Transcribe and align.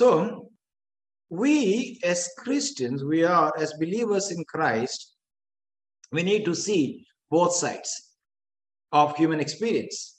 So, 0.00 0.48
we 1.28 2.00
as 2.02 2.30
Christians, 2.38 3.04
we 3.04 3.22
are 3.22 3.52
as 3.58 3.74
believers 3.74 4.30
in 4.30 4.42
Christ, 4.46 5.14
we 6.10 6.22
need 6.22 6.46
to 6.46 6.54
see 6.54 7.04
both 7.30 7.52
sides 7.52 7.90
of 8.92 9.14
human 9.14 9.40
experience. 9.40 10.16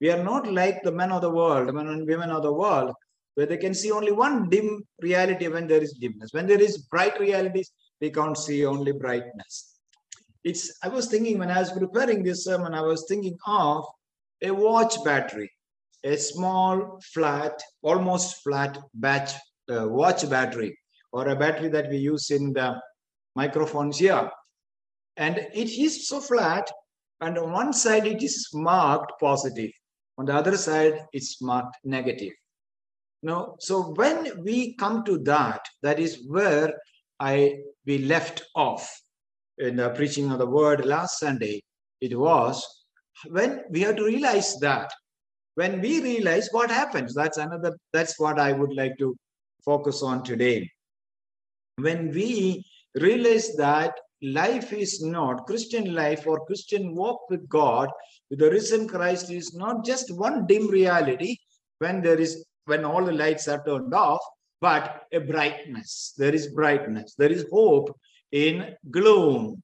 We 0.00 0.12
are 0.12 0.22
not 0.22 0.46
like 0.46 0.84
the 0.84 0.92
men 0.92 1.10
of 1.10 1.22
the 1.22 1.30
world, 1.30 1.74
men 1.74 1.88
and 1.88 2.06
women 2.06 2.30
of 2.30 2.44
the 2.44 2.52
world, 2.52 2.92
where 3.34 3.46
they 3.46 3.56
can 3.56 3.74
see 3.74 3.90
only 3.90 4.12
one 4.12 4.48
dim 4.50 4.84
reality 5.02 5.48
when 5.48 5.66
there 5.66 5.82
is 5.82 5.94
dimness. 5.94 6.32
When 6.32 6.46
there 6.46 6.62
is 6.62 6.86
bright 6.92 7.18
realities, 7.18 7.72
they 8.00 8.10
can't 8.10 8.38
see 8.38 8.64
only 8.64 8.92
brightness. 8.92 9.80
It's 10.44 10.78
I 10.84 10.86
was 10.90 11.08
thinking 11.08 11.40
when 11.40 11.50
I 11.50 11.58
was 11.58 11.72
preparing 11.72 12.22
this 12.22 12.44
sermon, 12.44 12.72
I 12.72 12.82
was 12.82 13.04
thinking 13.08 13.36
of 13.48 13.84
a 14.42 14.52
watch 14.52 14.94
battery, 15.04 15.50
a 16.04 16.16
small, 16.16 17.00
flat, 17.12 17.60
almost 17.82 18.42
flat 18.42 18.78
batch 18.94 19.32
uh, 19.72 19.88
watch 19.88 20.28
battery, 20.28 20.78
or 21.12 21.28
a 21.28 21.36
battery 21.36 21.68
that 21.68 21.88
we 21.88 21.96
use 21.96 22.30
in 22.30 22.52
the 22.52 22.78
microphones 23.34 23.98
here. 23.98 24.30
And 25.16 25.38
it 25.54 25.70
is 25.70 26.06
so 26.06 26.20
flat, 26.20 26.70
and 27.20 27.38
on 27.38 27.52
one 27.52 27.72
side 27.72 28.06
it 28.06 28.22
is 28.22 28.48
marked 28.52 29.12
positive, 29.18 29.70
on 30.18 30.26
the 30.26 30.34
other 30.34 30.56
side 30.56 31.06
it's 31.12 31.40
marked 31.40 31.76
negative. 31.84 32.32
No, 33.22 33.56
so 33.58 33.94
when 33.94 34.42
we 34.42 34.74
come 34.74 35.02
to 35.04 35.18
that, 35.20 35.64
that 35.82 35.98
is 35.98 36.24
where 36.26 36.74
I 37.18 37.60
we 37.86 37.98
left 37.98 38.42
off 38.54 39.00
in 39.56 39.76
the 39.76 39.88
preaching 39.90 40.30
of 40.30 40.38
the 40.38 40.46
word 40.46 40.84
last 40.84 41.18
Sunday. 41.18 41.62
It 42.02 42.18
was 42.18 42.62
when 43.28 43.62
we 43.70 43.80
have 43.80 43.96
to 43.96 44.04
realize 44.04 44.58
that 44.58 44.92
when 45.56 45.80
we 45.80 46.02
realize 46.02 46.48
what 46.52 46.70
happens 46.70 47.14
that's 47.14 47.38
another 47.38 47.76
that's 47.92 48.18
what 48.18 48.38
i 48.38 48.52
would 48.52 48.74
like 48.74 48.96
to 48.98 49.16
focus 49.64 50.02
on 50.02 50.22
today. 50.22 50.70
When 51.76 52.10
we 52.10 52.64
realize 52.94 53.56
that 53.56 53.94
life 54.22 54.72
is 54.72 55.02
not 55.02 55.46
christian 55.46 55.94
life 55.94 56.26
or 56.26 56.46
christian 56.46 56.94
walk 56.94 57.28
with 57.28 57.48
god 57.48 57.90
with 58.30 58.38
the 58.38 58.50
risen 58.50 58.86
christ 58.86 59.30
is 59.30 59.54
not 59.54 59.84
just 59.84 60.14
one 60.16 60.46
dim 60.46 60.68
reality 60.68 61.36
when 61.80 62.00
there 62.00 62.18
is 62.18 62.44
when 62.66 62.84
all 62.84 63.04
the 63.04 63.12
lights 63.12 63.48
are 63.48 63.62
turned 63.64 63.92
off 63.92 64.20
but 64.60 65.02
a 65.12 65.18
brightness. 65.20 66.14
There 66.16 66.34
is 66.34 66.46
brightness. 66.46 67.14
There 67.18 67.30
is 67.30 67.44
hope 67.52 67.94
in 68.32 68.74
gloom. 68.90 69.62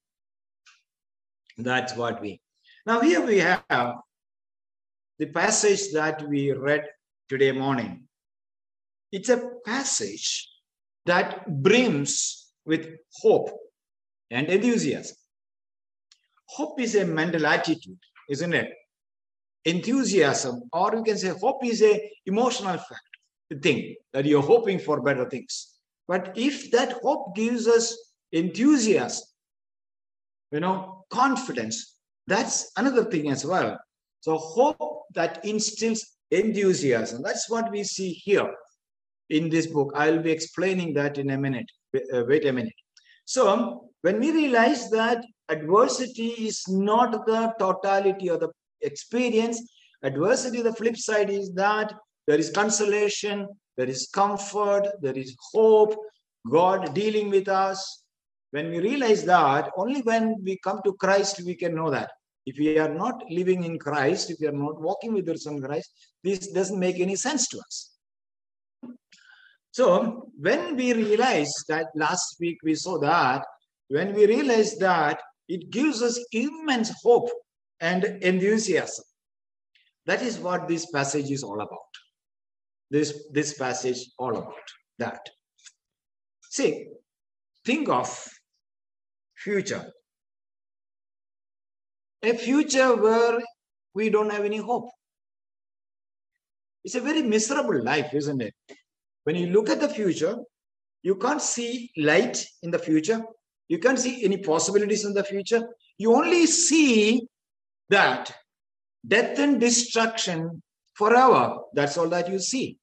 That's 1.56 1.96
what 1.96 2.20
we 2.20 2.40
now 2.86 3.00
here 3.00 3.24
we 3.24 3.38
have 3.38 3.94
the 5.20 5.26
passage 5.26 5.92
that 5.92 6.26
we 6.26 6.50
read 6.50 6.82
today 7.28 7.52
morning. 7.52 8.04
It's 9.12 9.28
a 9.28 9.50
passage 9.66 10.48
that 11.04 11.62
brims 11.62 12.48
with 12.64 12.88
hope 13.20 13.50
and 14.30 14.48
enthusiasm. 14.48 15.16
Hope 16.48 16.80
is 16.80 16.94
a 16.94 17.04
mental 17.04 17.46
attitude, 17.46 17.98
isn't 18.30 18.54
it? 18.54 18.72
Enthusiasm, 19.66 20.62
or 20.72 20.94
you 20.96 21.04
can 21.04 21.18
say 21.18 21.28
hope 21.28 21.62
is 21.66 21.82
a 21.82 22.10
emotional 22.24 22.78
fact, 22.78 23.12
the 23.50 23.58
thing 23.58 23.96
that 24.14 24.24
you're 24.24 24.40
hoping 24.40 24.78
for 24.78 25.02
better 25.02 25.28
things. 25.28 25.74
But 26.08 26.32
if 26.34 26.70
that 26.70 26.92
hope 27.02 27.36
gives 27.36 27.68
us 27.68 27.94
enthusiasm, 28.32 29.26
you 30.50 30.60
know, 30.60 31.04
confidence, 31.10 31.98
that's 32.26 32.72
another 32.78 33.04
thing 33.04 33.30
as 33.30 33.44
well. 33.44 33.78
So 34.20 34.38
hope 34.38 34.99
that 35.14 35.44
instills 35.44 36.04
enthusiasm. 36.30 37.22
That's 37.22 37.48
what 37.50 37.70
we 37.70 37.84
see 37.84 38.12
here 38.12 38.52
in 39.28 39.48
this 39.48 39.66
book. 39.66 39.92
I'll 39.94 40.22
be 40.22 40.30
explaining 40.30 40.94
that 40.94 41.18
in 41.18 41.30
a 41.30 41.38
minute. 41.38 41.66
Uh, 41.94 42.22
wait 42.26 42.46
a 42.46 42.52
minute. 42.52 42.74
So 43.24 43.90
when 44.02 44.18
we 44.18 44.32
realize 44.32 44.90
that 44.90 45.24
adversity 45.48 46.28
is 46.28 46.64
not 46.68 47.26
the 47.26 47.54
totality 47.58 48.28
of 48.28 48.40
the 48.40 48.50
experience, 48.80 49.60
adversity, 50.02 50.62
the 50.62 50.72
flip 50.72 50.96
side 50.96 51.30
is 51.30 51.52
that 51.54 51.92
there 52.26 52.38
is 52.38 52.50
consolation, 52.50 53.48
there 53.76 53.88
is 53.88 54.08
comfort, 54.12 54.88
there 55.00 55.16
is 55.16 55.36
hope, 55.52 55.96
God 56.48 56.94
dealing 56.94 57.30
with 57.30 57.48
us. 57.48 58.02
When 58.52 58.70
we 58.70 58.80
realize 58.80 59.24
that, 59.24 59.70
only 59.76 60.00
when 60.02 60.36
we 60.42 60.58
come 60.64 60.80
to 60.84 60.94
Christ, 60.94 61.42
we 61.44 61.54
can 61.54 61.74
know 61.74 61.90
that. 61.90 62.10
If 62.46 62.58
we 62.58 62.78
are 62.78 62.92
not 62.92 63.22
living 63.28 63.64
in 63.64 63.78
Christ, 63.78 64.30
if 64.30 64.38
we 64.40 64.46
are 64.46 64.52
not 64.52 64.80
walking 64.80 65.12
with 65.12 65.26
the 65.26 65.32
risen 65.32 65.60
Christ, 65.60 65.90
this 66.24 66.52
doesn't 66.52 66.78
make 66.78 66.98
any 66.98 67.16
sense 67.16 67.48
to 67.48 67.58
us. 67.58 67.96
So 69.72 70.30
when 70.38 70.76
we 70.76 70.92
realize 70.92 71.52
that 71.68 71.86
last 71.94 72.36
week 72.40 72.58
we 72.64 72.74
saw 72.74 72.98
that, 72.98 73.44
when 73.88 74.14
we 74.14 74.26
realize 74.26 74.76
that 74.78 75.20
it 75.48 75.70
gives 75.70 76.00
us 76.00 76.18
immense 76.32 76.92
hope 77.02 77.28
and 77.80 78.04
enthusiasm. 78.04 79.04
That 80.06 80.22
is 80.22 80.38
what 80.38 80.68
this 80.68 80.90
passage 80.90 81.30
is 81.30 81.42
all 81.42 81.60
about. 81.60 81.92
This, 82.90 83.26
this 83.32 83.58
passage 83.58 83.98
all 84.18 84.36
about 84.36 84.54
that. 84.98 85.28
See, 86.50 86.88
think 87.64 87.88
of 87.88 88.08
future 89.36 89.90
a 92.22 92.34
future 92.34 92.96
where 92.96 93.40
we 93.94 94.10
don't 94.10 94.30
have 94.30 94.44
any 94.44 94.58
hope. 94.58 94.90
It's 96.84 96.94
a 96.94 97.00
very 97.00 97.22
miserable 97.22 97.82
life, 97.82 98.14
isn't 98.14 98.40
it? 98.40 98.54
When 99.24 99.36
you 99.36 99.48
look 99.48 99.68
at 99.68 99.80
the 99.80 99.88
future, 99.88 100.36
you 101.02 101.16
can't 101.16 101.42
see 101.42 101.90
light 101.96 102.44
in 102.62 102.70
the 102.70 102.78
future. 102.78 103.22
You 103.68 103.78
can't 103.78 103.98
see 103.98 104.24
any 104.24 104.38
possibilities 104.38 105.04
in 105.04 105.14
the 105.14 105.24
future. 105.24 105.62
You 105.98 106.14
only 106.14 106.46
see 106.46 107.26
that 107.90 108.34
death 109.06 109.38
and 109.38 109.60
destruction 109.60 110.62
forever. 110.94 111.58
That's 111.74 111.96
all 111.96 112.08
that 112.08 112.28
you 112.28 112.38
see. 112.38 112.78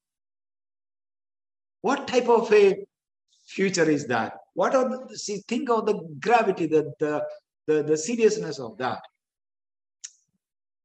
What 1.80 2.08
type 2.08 2.28
of 2.28 2.52
a 2.52 2.84
future 3.46 3.88
is 3.88 4.06
that? 4.06 4.34
What 4.54 4.74
are 4.74 4.88
the, 4.88 5.16
see? 5.16 5.42
Think 5.46 5.70
of 5.70 5.86
the 5.86 6.00
gravity, 6.20 6.66
the, 6.66 6.92
the 6.98 7.24
the 7.66 7.82
the 7.82 7.96
seriousness 7.96 8.58
of 8.58 8.76
that. 8.78 9.00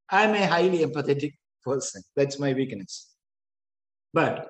I'm 0.09 0.33
a 0.35 0.45
highly 0.45 0.79
empathetic 0.79 1.33
person. 1.63 2.03
That's 2.15 2.39
my 2.39 2.53
weakness. 2.53 3.09
But 4.13 4.49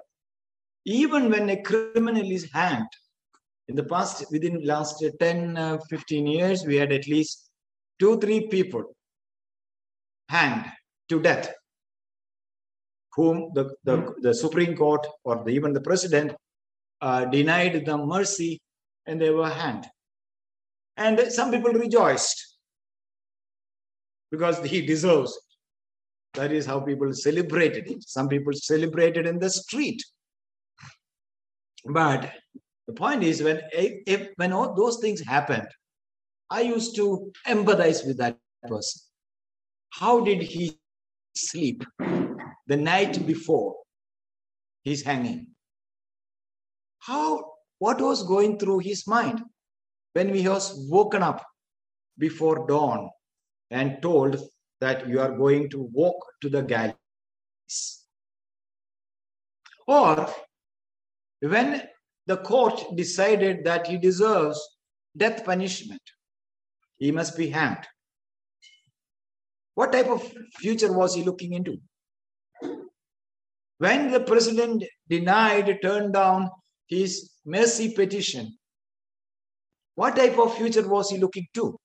even 0.85 1.29
when 1.29 1.49
a 1.49 1.61
criminal 1.61 2.29
is 2.29 2.51
hanged, 2.51 2.89
in 3.69 3.75
the 3.75 3.83
past, 3.83 4.25
within 4.31 4.65
last 4.65 5.03
10, 5.19 5.57
uh, 5.57 5.77
15 5.89 6.27
years, 6.27 6.65
we 6.65 6.75
had 6.75 6.91
at 6.91 7.07
least 7.07 7.49
two, 7.99 8.19
three 8.19 8.47
people 8.47 8.83
hanged 10.27 10.65
to 11.09 11.21
death, 11.21 11.53
whom 13.15 13.51
the, 13.53 13.73
the, 13.85 14.13
the 14.21 14.33
Supreme 14.33 14.75
Court 14.75 15.05
or 15.23 15.43
the, 15.45 15.51
even 15.51 15.71
the 15.71 15.81
president 15.81 16.33
uh, 17.01 17.25
denied 17.25 17.85
the 17.85 17.97
mercy 17.97 18.61
and 19.05 19.21
they 19.21 19.29
were 19.29 19.49
hanged. 19.49 19.85
And 20.97 21.19
some 21.31 21.51
people 21.51 21.71
rejoiced 21.71 22.52
because 24.33 24.57
he 24.65 24.81
deserves 24.81 25.31
it. 25.39 26.39
that 26.39 26.51
is 26.51 26.65
how 26.65 26.79
people 26.79 27.13
celebrated 27.13 27.89
it. 27.91 28.01
Some 28.13 28.27
people 28.27 28.53
celebrated 28.53 29.27
in 29.27 29.37
the 29.37 29.49
street. 29.49 30.01
But 31.85 32.31
the 32.87 32.93
point 32.93 33.21
is, 33.23 33.43
when 33.43 33.61
if, 33.71 34.29
when 34.37 34.51
all 34.51 34.73
those 34.73 34.97
things 35.03 35.21
happened, 35.21 35.67
I 36.49 36.61
used 36.61 36.95
to 36.95 37.05
empathize 37.47 38.01
with 38.07 38.17
that 38.23 38.39
person. 38.63 39.01
How 40.01 40.19
did 40.31 40.41
he 40.41 40.79
sleep 41.35 41.83
the 42.67 42.77
night 42.77 43.23
before 43.27 43.75
his 44.83 45.03
hanging? 45.03 45.47
How 46.99 47.25
what 47.77 48.01
was 48.01 48.23
going 48.35 48.57
through 48.57 48.79
his 48.91 49.05
mind 49.05 49.41
when 50.13 50.33
he 50.33 50.47
was 50.47 50.71
woken 50.89 51.21
up 51.21 51.45
before 52.17 52.65
dawn 52.67 53.11
and 53.73 53.99
told 54.03 54.39
that 54.79 55.07
you 55.09 55.19
are 55.19 55.35
going 55.35 55.67
to 55.71 55.89
walk 55.93 56.15
to 56.41 56.49
the 56.49 56.61
galleys. 56.61 58.05
Or 59.87 60.31
when 61.41 61.81
the 62.27 62.37
court 62.37 62.83
decided 62.95 63.65
that 63.65 63.87
he 63.87 63.97
deserves 63.97 64.59
death 65.17 65.43
punishment, 65.43 66.01
he 66.97 67.11
must 67.11 67.35
be 67.35 67.49
hanged. 67.49 67.85
What 69.73 69.91
type 69.91 70.07
of 70.07 70.31
future 70.59 70.93
was 70.93 71.15
he 71.15 71.23
looking 71.23 71.53
into? 71.53 71.77
When 73.79 74.11
the 74.11 74.19
president 74.19 74.83
denied, 75.09 75.79
turned 75.81 76.13
down 76.13 76.51
his 76.87 77.31
mercy 77.43 77.91
petition, 77.93 78.55
what 79.95 80.15
type 80.15 80.37
of 80.37 80.55
future 80.55 80.87
was 80.87 81.09
he 81.09 81.17
looking 81.17 81.47
to? 81.55 81.79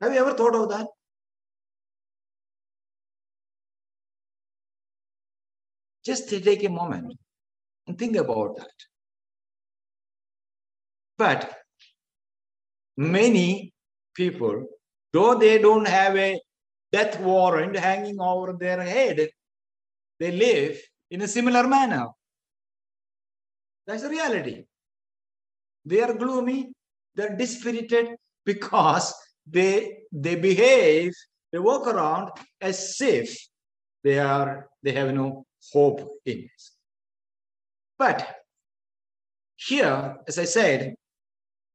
Have 0.00 0.14
you 0.14 0.20
ever 0.20 0.34
thought 0.34 0.54
of 0.54 0.68
that? 0.70 0.86
Just 6.04 6.28
take 6.28 6.64
a 6.64 6.68
moment. 6.68 7.12
And 7.86 7.98
think 7.98 8.16
about 8.16 8.56
that. 8.56 8.72
But 11.18 11.54
many 12.96 13.72
people, 14.14 14.66
though 15.12 15.34
they 15.34 15.58
don't 15.58 15.86
have 15.86 16.16
a 16.16 16.40
death 16.92 17.20
warrant 17.20 17.76
hanging 17.76 18.20
over 18.20 18.54
their 18.54 18.80
head, 18.82 19.28
they 20.18 20.32
live 20.32 20.80
in 21.10 21.22
a 21.22 21.28
similar 21.28 21.66
manner. 21.66 22.06
That's 23.86 24.02
the 24.02 24.08
reality. 24.08 24.64
They 25.84 26.00
are 26.00 26.14
gloomy, 26.14 26.72
they're 27.14 27.36
dispirited 27.36 28.16
because 28.44 29.12
they 29.50 29.98
they 30.12 30.36
behave, 30.36 31.12
they 31.52 31.58
walk 31.58 31.86
around 31.86 32.30
as 32.60 32.96
if 33.00 33.36
they 34.04 34.18
are 34.18 34.68
they 34.82 34.92
have 34.92 35.12
no 35.14 35.44
hope 35.72 36.00
in 36.24 36.38
it. 36.38 36.62
But 37.98 38.36
here, 39.56 40.16
as 40.26 40.38
I 40.38 40.44
said, 40.44 40.94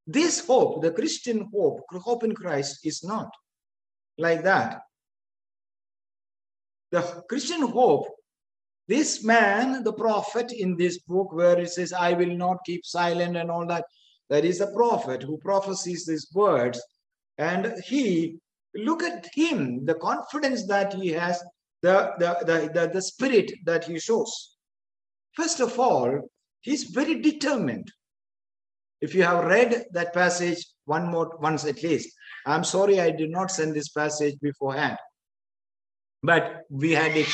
this 0.07 0.45
hope, 0.45 0.81
the 0.81 0.92
Christian 0.92 1.50
hope, 1.54 1.81
hope 1.92 2.24
in 2.24 2.33
Christ, 2.33 2.80
is 2.83 3.04
not 3.04 3.30
like 4.18 4.44
that. 4.44 4.81
The 6.92 7.24
Christian 7.28 7.62
hope, 7.62 8.07
this 8.88 9.24
man, 9.24 9.83
the 9.83 9.94
prophet 9.94 10.51
in 10.51 10.78
this 10.78 11.00
book, 11.00 11.33
where 11.33 11.60
it 11.60 11.69
says, 11.69 11.92
I 11.94 12.13
will 12.13 12.36
not 12.36 12.57
keep 12.66 12.86
silent 12.86 13.36
and 13.36 13.50
all 13.50 13.66
that, 13.68 13.86
that 14.30 14.45
is 14.45 14.62
a 14.62 14.71
prophet 14.71 15.24
who 15.24 15.38
prophesies 15.38 16.06
these 16.06 16.28
words. 16.33 16.81
And 17.38 17.74
he, 17.86 18.38
look 18.76 19.04
at 19.04 19.28
him, 19.34 19.86
the 19.86 19.96
confidence 19.96 20.68
that 20.68 20.94
he 20.94 21.10
has, 21.10 21.44
the, 21.82 22.14
the, 22.18 22.38
the, 22.46 22.72
the, 22.74 22.88
the 22.94 23.02
spirit 23.02 23.52
that 23.66 23.86
he 23.86 24.00
shows. 24.00 24.56
First 25.34 25.60
of 25.60 25.80
all, 25.80 26.30
he's 26.62 26.86
very 26.86 27.22
determined. 27.22 27.92
If 29.02 29.14
you 29.14 29.24
have 29.24 29.46
read 29.46 29.86
that 29.92 30.14
passage 30.14 30.66
one 30.86 31.12
more 31.12 31.38
once 31.40 31.66
at 31.66 31.84
least, 31.84 32.10
I'm 32.46 32.64
sorry 32.64 33.02
I 33.02 33.12
did 33.12 33.30
not 33.30 33.52
send 33.52 33.76
this 33.76 33.90
passage 33.90 34.36
beforehand, 34.42 34.98
but 36.24 36.62
we 36.70 36.92
had 36.92 37.18
it 37.18 37.28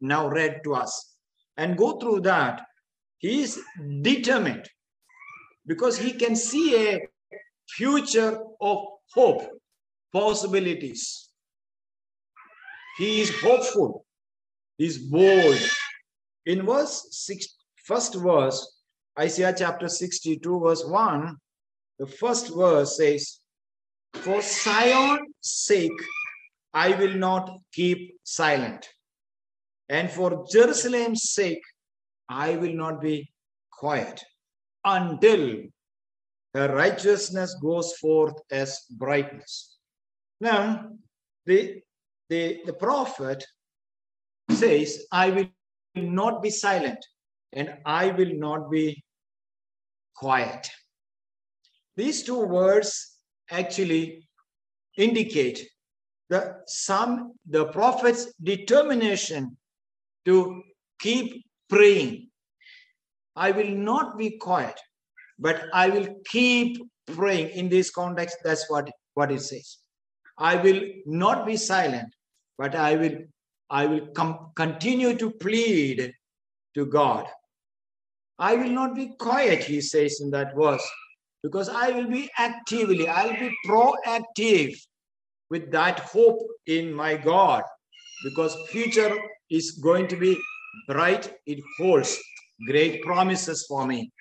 now 0.00 0.28
read 0.28 0.60
to 0.64 0.74
us. 0.74 1.14
And 1.56 1.78
go 1.78 1.98
through 1.98 2.20
that. 2.22 2.62
He 3.18 3.42
is 3.42 3.60
determined 4.02 4.68
because 5.66 5.96
he 5.96 6.12
can 6.12 6.36
see 6.36 6.90
a 6.90 7.08
future 7.68 8.38
of 8.60 8.78
hope, 9.12 9.42
possibilities. 10.12 11.28
He 12.98 13.20
is 13.20 13.40
hopeful. 13.40 14.04
He 14.78 14.86
is 14.86 14.98
bold. 14.98 15.58
In 16.46 16.64
verse 16.64 17.08
six, 17.10 17.56
first 17.84 18.14
verse, 18.14 18.82
Isaiah 19.18 19.54
chapter 19.56 19.88
62, 19.88 20.60
verse 20.60 20.84
1, 20.84 21.36
the 21.98 22.06
first 22.06 22.54
verse 22.54 22.96
says, 22.96 23.40
For 24.14 24.40
Zion's 24.42 25.26
sake, 25.40 25.98
I 26.74 26.90
will 26.90 27.14
not 27.14 27.50
keep 27.72 28.18
silent. 28.22 28.88
And 29.88 30.10
for 30.10 30.44
Jerusalem's 30.50 31.30
sake, 31.30 31.62
I 32.28 32.56
will 32.56 32.74
not 32.74 33.00
be 33.00 33.30
quiet 33.70 34.22
until 34.84 35.62
her 36.56 36.74
righteousness 36.74 37.54
goes 37.60 37.92
forth 37.98 38.36
as 38.50 38.80
brightness. 38.90 39.76
Now, 40.40 40.88
the, 41.44 41.82
the, 42.30 42.60
the 42.64 42.72
prophet 42.72 43.44
says, 44.50 45.04
I 45.12 45.30
will 45.30 45.48
not 45.94 46.42
be 46.42 46.50
silent 46.50 47.04
and 47.52 47.74
I 47.84 48.08
will 48.08 48.34
not 48.34 48.70
be 48.70 49.04
quiet. 50.14 50.68
These 51.94 52.22
two 52.22 52.40
words 52.40 53.18
actually 53.50 54.26
indicate 54.96 55.68
the 56.30 56.56
some 56.66 57.34
the 57.48 57.66
prophet's 57.66 58.32
determination 58.42 59.56
to 60.24 60.62
keep 60.98 61.44
praying. 61.68 62.28
I 63.36 63.52
will 63.52 63.70
not 63.70 64.18
be 64.18 64.38
quiet, 64.38 64.80
but 65.38 65.64
I 65.72 65.88
will 65.88 66.08
keep 66.26 66.82
praying. 67.06 67.50
In 67.50 67.68
this 67.68 67.90
context, 67.90 68.38
that's 68.44 68.68
what, 68.70 68.90
what 69.14 69.30
it 69.30 69.40
says. 69.40 69.78
I 70.38 70.56
will 70.56 70.80
not 71.06 71.46
be 71.46 71.56
silent, 71.56 72.14
but 72.58 72.74
I 72.74 72.96
will 72.96 73.18
I 73.68 73.86
will 73.86 74.06
com- 74.08 74.52
continue 74.54 75.16
to 75.16 75.30
plead 75.30 76.12
to 76.74 76.86
God. 76.86 77.26
I 78.38 78.54
will 78.54 78.70
not 78.70 78.94
be 78.94 79.12
quiet, 79.18 79.64
he 79.64 79.80
says 79.80 80.20
in 80.20 80.30
that 80.30 80.54
verse, 80.54 80.86
because 81.42 81.68
I 81.68 81.90
will 81.90 82.08
be 82.08 82.30
actively, 82.38 83.08
I'll 83.08 83.32
be 83.32 83.50
proactive 83.66 84.76
with 85.50 85.70
that 85.72 86.00
hope 86.00 86.38
in 86.66 86.92
my 86.92 87.16
God, 87.16 87.64
because 88.24 88.54
future 88.68 89.16
is 89.50 89.72
going 89.72 90.06
to 90.08 90.16
be 90.16 90.38
bright. 90.86 91.32
It 91.46 91.60
holds 91.78 92.18
great 92.68 93.02
promises 93.02 93.66
for 93.66 93.86
me. 93.86 94.12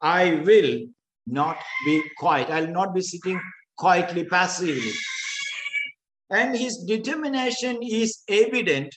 I 0.00 0.42
will 0.44 0.86
not 1.26 1.58
be 1.84 2.02
quiet. 2.18 2.50
I'll 2.50 2.68
not 2.68 2.94
be 2.94 3.00
sitting 3.00 3.40
quietly, 3.76 4.24
passively. 4.24 4.92
And 6.30 6.56
his 6.56 6.84
determination 6.86 7.78
is 7.82 8.22
evident 8.28 8.94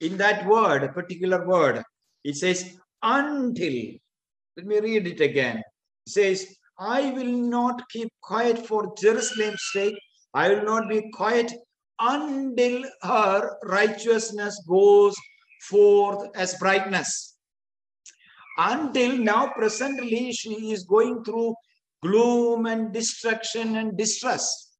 in 0.00 0.16
that 0.18 0.46
word, 0.46 0.82
a 0.82 0.92
particular 0.92 1.46
word. 1.46 1.82
It 2.24 2.36
says, 2.36 2.76
until. 3.02 3.92
Let 4.56 4.66
me 4.66 4.80
read 4.80 5.06
it 5.06 5.20
again. 5.20 5.58
It 6.06 6.10
says, 6.10 6.46
I 6.78 7.10
will 7.12 7.32
not 7.32 7.88
keep 7.90 8.08
quiet 8.22 8.66
for 8.66 8.92
Jerusalem's 9.00 9.62
sake. 9.72 9.96
I 10.34 10.48
will 10.48 10.64
not 10.64 10.88
be 10.88 11.10
quiet 11.12 11.52
until 12.00 12.84
her 13.02 13.56
righteousness 13.64 14.62
goes 14.68 15.14
forth 15.68 16.28
as 16.34 16.56
brightness. 16.56 17.31
Until 18.58 19.16
now, 19.16 19.48
presently, 19.48 20.32
she 20.32 20.72
is 20.72 20.84
going 20.84 21.24
through 21.24 21.54
gloom 22.02 22.66
and 22.66 22.92
destruction 22.92 23.76
and 23.76 23.96
distress. 23.96 24.72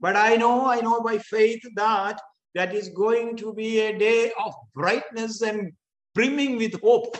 But 0.00 0.16
I 0.16 0.36
know, 0.36 0.66
I 0.66 0.80
know 0.80 1.00
by 1.00 1.18
faith 1.18 1.62
that 1.76 2.20
that 2.54 2.74
is 2.74 2.88
going 2.90 3.36
to 3.36 3.52
be 3.52 3.80
a 3.80 3.98
day 3.98 4.32
of 4.44 4.54
brightness 4.74 5.42
and 5.42 5.72
brimming 6.14 6.56
with 6.56 6.80
hope. 6.80 7.16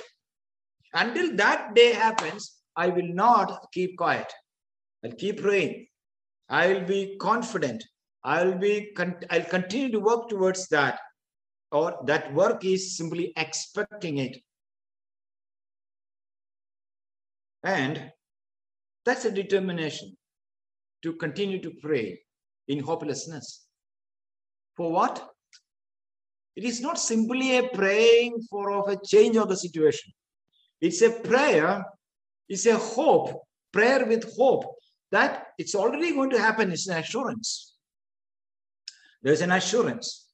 Until 0.93 1.35
that 1.37 1.75
day 1.75 1.93
happens, 1.93 2.57
I 2.77 2.89
will 2.89 3.09
not 3.09 3.67
keep 3.73 3.97
quiet. 3.97 4.33
I'll 5.05 5.13
keep 5.13 5.43
praying. 5.43 5.87
I 6.49 6.73
will 6.73 6.85
be 6.85 7.17
confident. 7.21 7.85
I'll 8.23 8.57
be 8.57 8.95
I'll 9.31 9.45
continue 9.45 9.91
to 9.91 10.01
work 10.01 10.29
towards 10.29 10.69
that. 10.69 10.99
Or 11.73 11.99
that 12.07 12.33
work 12.33 12.65
is 12.65 12.97
simply 12.97 13.33
expecting 13.37 14.19
it. 14.19 14.37
And 17.65 18.13
that's 19.05 19.25
a 19.25 19.31
determination 19.31 20.17
to 21.03 21.15
continue 21.15 21.61
to 21.63 21.73
pray 21.83 22.21
in 22.69 22.79
hopelessness. 22.79 23.67
For 24.77 24.93
what? 24.93 25.31
It 26.57 26.65
is 26.65 26.81
not 26.81 26.99
simply 26.99 27.57
a 27.57 27.69
praying 27.69 28.43
for 28.49 28.71
of 28.71 28.89
a 28.89 29.01
change 29.05 29.37
of 29.37 29.49
the 29.49 29.57
situation. 29.57 30.13
It's 30.81 31.03
a 31.03 31.11
prayer, 31.11 31.85
it's 32.49 32.67
a 32.67 32.77
hope, 32.77 33.43
prayer 33.73 34.07
with 34.07 34.37
hope 34.37 34.77
that 35.11 35.47
it's 35.59 35.75
already 35.75 36.13
going 36.13 36.31
to 36.31 36.39
happen. 36.39 36.71
It's 36.71 36.89
an 36.89 36.99
assurance. 36.99 37.77
There's 39.23 39.41
an 39.41 39.53
assurance. 39.53 40.27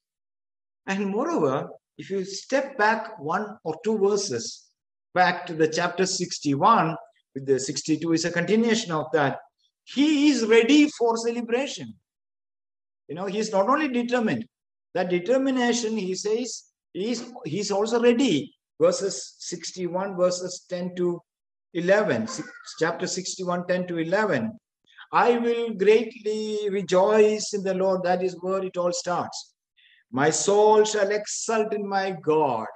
And 0.86 1.06
moreover, 1.06 1.68
if 1.96 2.10
you 2.10 2.24
step 2.24 2.76
back 2.76 3.18
one 3.18 3.58
or 3.64 3.76
two 3.84 3.98
verses 3.98 4.66
back 5.14 5.46
to 5.46 5.54
the 5.54 5.68
chapter 5.68 6.06
61, 6.06 6.96
with 7.34 7.46
the 7.46 7.58
62 7.58 8.12
is 8.12 8.24
a 8.24 8.30
continuation 8.30 8.92
of 8.92 9.06
that. 9.12 9.38
He 9.84 10.28
is 10.30 10.46
ready 10.46 10.88
for 10.88 11.16
celebration. 11.16 11.94
You 13.08 13.14
know, 13.16 13.26
he's 13.26 13.50
not 13.52 13.68
only 13.68 13.88
determined, 13.88 14.46
that 14.94 15.08
determination, 15.08 15.96
he 15.96 16.14
says, 16.14 16.64
he's, 16.92 17.32
he's 17.44 17.70
also 17.70 18.00
ready. 18.00 18.54
Verses 18.80 19.36
61, 19.38 20.16
verses 20.16 20.64
10 20.68 20.94
to 20.96 21.20
11, 21.74 22.28
chapter 22.78 23.06
61, 23.06 23.66
10 23.66 23.86
to 23.88 23.98
11. 23.98 24.52
I 25.12 25.38
will 25.38 25.70
greatly 25.74 26.68
rejoice 26.70 27.52
in 27.52 27.62
the 27.62 27.74
Lord. 27.74 28.02
That 28.04 28.22
is 28.22 28.36
where 28.40 28.64
it 28.64 28.76
all 28.76 28.92
starts. 28.92 29.54
My 30.10 30.30
soul 30.30 30.84
shall 30.84 31.10
exult 31.10 31.72
in 31.72 31.86
my 31.86 32.16
God, 32.22 32.66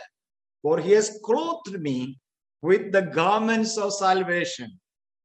for 0.63 0.79
he 0.79 0.93
has 0.93 1.19
clothed 1.25 1.81
me 1.81 2.19
with 2.65 2.93
the 2.93 3.03
garments 3.03 3.77
of 3.77 3.93
salvation. 3.93 4.81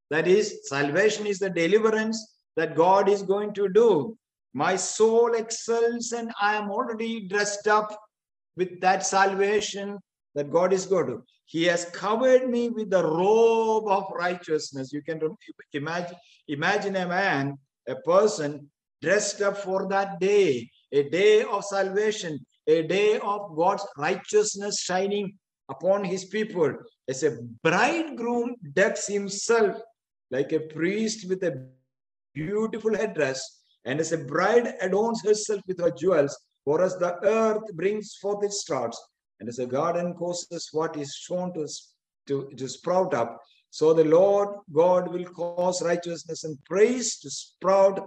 That 0.09 0.27
is, 0.27 0.67
salvation 0.67 1.25
is 1.25 1.39
the 1.39 1.49
deliverance 1.49 2.35
that 2.57 2.75
God 2.75 3.07
is 3.07 3.21
going 3.21 3.53
to 3.53 3.69
do. 3.69 4.17
My 4.53 4.75
soul 4.75 5.35
exults, 5.35 6.11
and 6.11 6.33
I 6.41 6.55
am 6.55 6.69
already 6.69 7.29
dressed 7.29 7.67
up 7.69 7.97
with 8.57 8.81
that 8.81 9.05
salvation 9.05 9.97
that 10.35 10.51
God 10.51 10.73
is 10.73 10.85
going 10.85 11.07
to. 11.07 11.23
He 11.45 11.63
has 11.63 11.85
covered 11.85 12.49
me 12.49 12.69
with 12.69 12.89
the 12.89 13.03
robe 13.03 13.87
of 13.87 14.11
righteousness. 14.13 14.91
You 14.91 15.01
can 15.01 15.21
imagine, 15.71 16.17
imagine 16.49 16.95
a 16.97 17.07
man, 17.07 17.57
a 17.87 17.95
person 17.95 18.69
dressed 19.01 19.41
up 19.41 19.55
for 19.55 19.87
that 19.87 20.19
day, 20.19 20.69
a 20.91 21.03
day 21.03 21.43
of 21.43 21.63
salvation, 21.63 22.39
a 22.67 22.83
day 22.83 23.17
of 23.19 23.55
God's 23.55 23.87
righteousness 23.97 24.81
shining 24.81 25.37
upon 25.69 26.03
his 26.03 26.25
people. 26.25 26.73
As 27.09 27.23
a 27.23 27.39
bridegroom 27.63 28.55
decks 28.73 29.07
himself 29.07 29.75
like 30.29 30.51
a 30.51 30.59
priest 30.59 31.27
with 31.27 31.43
a 31.43 31.65
beautiful 32.35 32.95
headdress, 32.95 33.41
and 33.83 33.99
as 33.99 34.11
a 34.11 34.19
bride 34.19 34.75
adorns 34.79 35.23
herself 35.23 35.59
with 35.65 35.79
her 35.79 35.89
jewels, 35.89 36.37
for 36.63 36.83
as 36.83 36.97
the 36.97 37.17
earth 37.23 37.63
brings 37.73 38.15
forth 38.21 38.43
its 38.43 38.61
sprouts, 38.61 39.01
and 39.39 39.49
as 39.49 39.57
a 39.57 39.65
garden 39.65 40.13
causes 40.13 40.69
what 40.71 40.95
is 40.97 41.11
shown 41.19 41.51
to, 41.55 41.67
to, 42.27 42.51
to 42.55 42.69
sprout 42.69 43.15
up, 43.15 43.39
so 43.71 43.91
the 43.91 44.03
Lord 44.03 44.49
God 44.71 45.11
will 45.11 45.25
cause 45.25 45.81
righteousness 45.81 46.43
and 46.43 46.63
praise 46.65 47.17
to 47.21 47.29
sprout 47.31 47.99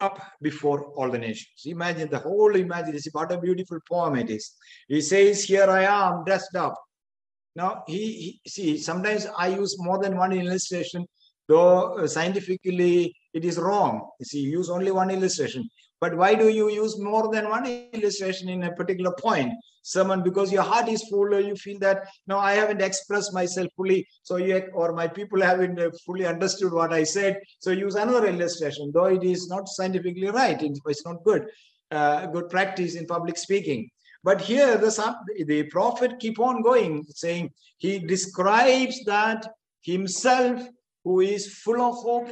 up 0.00 0.18
before 0.40 0.84
all 0.96 1.10
the 1.10 1.18
nations. 1.18 1.62
Imagine 1.66 2.08
the 2.08 2.20
whole 2.20 2.56
imagination. 2.56 3.12
What 3.12 3.32
a 3.32 3.38
beautiful 3.38 3.80
poem 3.86 4.16
it 4.16 4.30
is. 4.30 4.52
He 4.88 5.02
says, 5.02 5.44
Here 5.44 5.68
I 5.68 5.84
am 5.84 6.24
dressed 6.24 6.56
up. 6.56 6.74
Now, 7.54 7.84
he, 7.86 8.40
he 8.44 8.50
see, 8.50 8.78
sometimes 8.78 9.26
I 9.36 9.48
use 9.48 9.76
more 9.78 9.98
than 10.02 10.16
one 10.16 10.32
illustration, 10.32 11.06
though 11.48 11.98
uh, 11.98 12.06
scientifically 12.06 13.14
it 13.34 13.44
is 13.44 13.58
wrong. 13.58 14.08
You 14.20 14.24
see, 14.24 14.40
use 14.40 14.70
only 14.70 14.90
one 14.90 15.10
illustration. 15.10 15.68
But 16.00 16.16
why 16.16 16.34
do 16.34 16.48
you 16.48 16.68
use 16.68 16.98
more 16.98 17.30
than 17.32 17.48
one 17.48 17.64
illustration 17.92 18.48
in 18.48 18.64
a 18.64 18.72
particular 18.72 19.12
point? 19.20 19.52
Someone, 19.82 20.22
because 20.22 20.52
your 20.52 20.62
heart 20.62 20.88
is 20.88 21.02
full, 21.08 21.32
or 21.34 21.40
you 21.40 21.54
feel 21.54 21.78
that 21.78 22.08
no, 22.26 22.38
I 22.38 22.54
haven't 22.54 22.82
expressed 22.82 23.32
myself 23.32 23.68
fully, 23.76 24.06
so 24.22 24.36
you 24.36 24.62
or 24.74 24.92
my 24.92 25.06
people 25.06 25.40
haven't 25.40 25.78
uh, 25.78 25.90
fully 26.04 26.26
understood 26.26 26.72
what 26.72 26.92
I 26.92 27.04
said. 27.04 27.38
So 27.60 27.70
use 27.70 27.94
another 27.94 28.26
illustration, 28.26 28.90
though 28.92 29.06
it 29.06 29.22
is 29.22 29.48
not 29.48 29.68
scientifically 29.68 30.28
right. 30.28 30.60
It's 30.60 31.04
not 31.04 31.22
good, 31.22 31.46
uh, 31.90 32.26
good 32.26 32.48
practice 32.48 32.94
in 32.96 33.06
public 33.06 33.36
speaking. 33.36 33.88
But 34.24 34.40
here 34.40 34.76
the, 34.76 35.44
the 35.46 35.64
prophet 35.64 36.18
keep 36.20 36.38
on 36.38 36.62
going, 36.62 37.04
saying 37.08 37.50
he 37.78 37.98
describes 37.98 39.02
that 39.04 39.48
himself 39.82 40.62
who 41.04 41.20
is 41.20 41.58
full 41.58 41.80
of 41.80 41.96
hope 41.96 42.28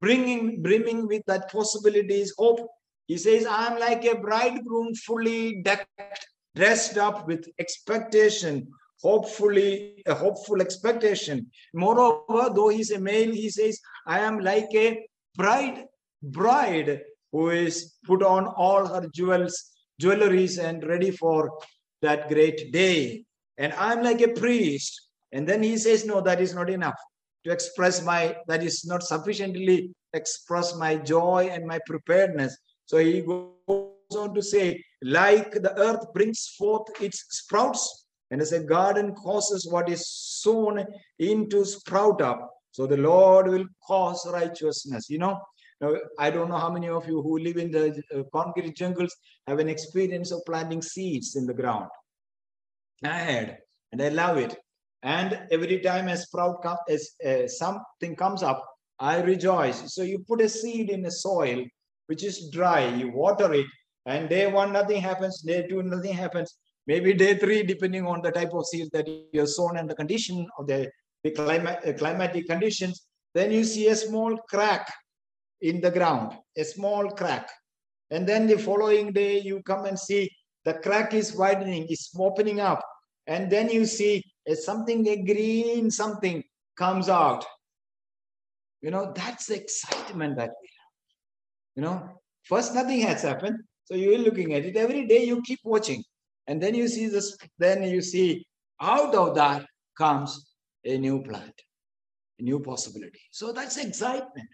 bringing, 0.00 0.62
brimming 0.62 1.06
with 1.06 1.22
that 1.26 1.50
possibilities, 1.50 2.34
hope. 2.38 2.68
He 3.06 3.16
says, 3.16 3.46
I 3.46 3.66
am 3.66 3.78
like 3.78 4.04
a 4.04 4.18
bridegroom 4.18 4.94
fully 4.94 5.62
decked, 5.62 6.26
dressed 6.54 6.98
up 6.98 7.26
with 7.26 7.48
expectation, 7.58 8.68
hopefully, 9.02 10.02
a 10.06 10.14
hopeful 10.14 10.60
expectation. 10.60 11.50
Moreover, 11.74 12.50
though 12.54 12.68
he's 12.68 12.90
a 12.90 13.00
male, 13.00 13.32
he 13.32 13.48
says, 13.48 13.80
I 14.06 14.20
am 14.20 14.40
like 14.40 14.68
a 14.74 15.06
bride, 15.36 15.84
bride 16.22 17.02
who 17.32 17.50
is 17.50 17.94
put 18.04 18.22
on 18.22 18.46
all 18.46 18.86
her 18.86 19.08
jewels, 19.14 19.70
jewelries 20.00 20.62
and 20.62 20.86
ready 20.86 21.10
for 21.10 21.58
that 22.02 22.28
great 22.28 22.72
day. 22.72 23.24
And 23.56 23.72
I'm 23.74 24.02
like 24.02 24.20
a 24.20 24.28
priest. 24.28 25.08
And 25.32 25.46
then 25.46 25.62
he 25.62 25.76
says, 25.76 26.06
no, 26.06 26.20
that 26.22 26.40
is 26.40 26.54
not 26.54 26.70
enough 26.70 26.98
to 27.44 27.52
express 27.52 28.02
my, 28.04 28.36
that 28.46 28.62
is 28.62 28.84
not 28.84 29.02
sufficiently 29.02 29.90
express 30.14 30.74
my 30.76 30.96
joy 30.96 31.48
and 31.52 31.66
my 31.66 31.78
preparedness. 31.86 32.56
So 32.86 32.98
he 32.98 33.20
goes 33.20 33.90
on 34.16 34.34
to 34.34 34.42
say, 34.42 34.82
like 35.02 35.52
the 35.52 35.78
earth 35.78 36.12
brings 36.14 36.46
forth 36.58 36.88
its 37.00 37.24
sprouts, 37.28 38.06
and 38.30 38.40
as 38.40 38.52
a 38.52 38.64
garden 38.64 39.14
causes 39.14 39.66
what 39.70 39.88
is 39.88 40.08
sown 40.08 40.84
into 41.18 41.64
sprout 41.64 42.20
up, 42.20 42.50
so 42.72 42.86
the 42.86 42.96
Lord 42.96 43.48
will 43.48 43.66
cause 43.86 44.26
righteousness. 44.32 45.08
You 45.08 45.18
know, 45.18 45.38
now, 45.80 45.94
I 46.18 46.30
don't 46.30 46.48
know 46.48 46.58
how 46.58 46.70
many 46.70 46.88
of 46.88 47.06
you 47.06 47.22
who 47.22 47.38
live 47.38 47.56
in 47.56 47.70
the 47.70 48.02
uh, 48.14 48.22
concrete 48.32 48.74
jungles 48.76 49.14
have 49.46 49.60
an 49.60 49.68
experience 49.68 50.32
of 50.32 50.42
planting 50.44 50.82
seeds 50.82 51.36
in 51.36 51.46
the 51.46 51.54
ground. 51.54 51.88
I 53.04 53.18
had, 53.18 53.58
and 53.92 54.02
I 54.02 54.08
love 54.08 54.38
it. 54.38 54.56
And 55.04 55.40
every 55.52 55.78
time 55.78 56.08
a 56.08 56.16
sprout 56.16 56.62
comes, 56.62 56.80
as 56.88 57.10
uh, 57.24 57.46
something 57.46 58.16
comes 58.16 58.42
up, 58.42 58.64
I 58.98 59.20
rejoice. 59.20 59.94
So 59.94 60.02
you 60.02 60.18
put 60.26 60.40
a 60.40 60.48
seed 60.48 60.90
in 60.90 61.02
the 61.02 61.12
soil 61.12 61.64
which 62.06 62.24
is 62.24 62.50
dry, 62.50 62.88
you 62.88 63.12
water 63.12 63.52
it, 63.52 63.66
and 64.06 64.28
day 64.28 64.50
one 64.50 64.72
nothing 64.72 65.00
happens, 65.00 65.42
day 65.42 65.66
two 65.68 65.82
nothing 65.82 66.14
happens. 66.14 66.58
Maybe 66.86 67.12
day 67.12 67.36
three, 67.36 67.62
depending 67.62 68.06
on 68.06 68.22
the 68.22 68.32
type 68.32 68.54
of 68.54 68.66
seed 68.66 68.88
that 68.94 69.06
you 69.06 69.40
have 69.40 69.50
sown 69.50 69.76
and 69.76 69.88
the 69.88 69.94
condition 69.94 70.48
of 70.58 70.66
the, 70.66 70.90
the 71.22 71.30
climate, 71.32 71.80
uh, 71.86 71.92
climatic 71.92 72.48
conditions, 72.48 73.06
then 73.34 73.52
you 73.52 73.62
see 73.62 73.88
a 73.88 73.94
small 73.94 74.36
crack 74.48 74.90
in 75.60 75.80
the 75.80 75.90
ground, 75.90 76.36
a 76.56 76.64
small 76.64 77.10
crack. 77.10 77.50
And 78.10 78.26
then 78.26 78.46
the 78.46 78.58
following 78.58 79.12
day, 79.12 79.40
you 79.40 79.62
come 79.62 79.84
and 79.84 79.98
see 79.98 80.30
the 80.64 80.74
crack 80.74 81.14
is 81.14 81.34
widening, 81.34 81.86
it's 81.88 82.10
opening 82.18 82.60
up. 82.60 82.82
And 83.26 83.50
then 83.50 83.68
you 83.68 83.84
see 83.84 84.24
something, 84.54 85.06
a 85.08 85.16
green 85.22 85.90
something 85.90 86.42
comes 86.76 87.08
out. 87.08 87.44
You 88.80 88.90
know, 88.90 89.12
that's 89.14 89.46
the 89.46 89.56
excitement 89.56 90.36
that 90.36 90.50
we 90.60 90.68
have. 90.78 91.76
You 91.76 91.82
know, 91.82 92.08
first 92.44 92.74
nothing 92.74 93.00
has 93.00 93.22
happened. 93.22 93.58
So 93.84 93.94
you're 93.94 94.18
looking 94.18 94.54
at 94.54 94.64
it 94.64 94.76
every 94.76 95.06
day, 95.06 95.24
you 95.24 95.42
keep 95.42 95.60
watching. 95.64 96.04
And 96.46 96.62
then 96.62 96.74
you 96.74 96.88
see 96.88 97.08
this, 97.08 97.36
then 97.58 97.82
you 97.82 98.00
see 98.00 98.46
out 98.80 99.14
of 99.14 99.34
that 99.34 99.66
comes 99.96 100.46
a 100.84 100.96
new 100.96 101.22
plant, 101.22 101.54
a 102.38 102.42
new 102.42 102.60
possibility. 102.60 103.20
So 103.30 103.52
that's 103.52 103.76
excitement. 103.76 104.48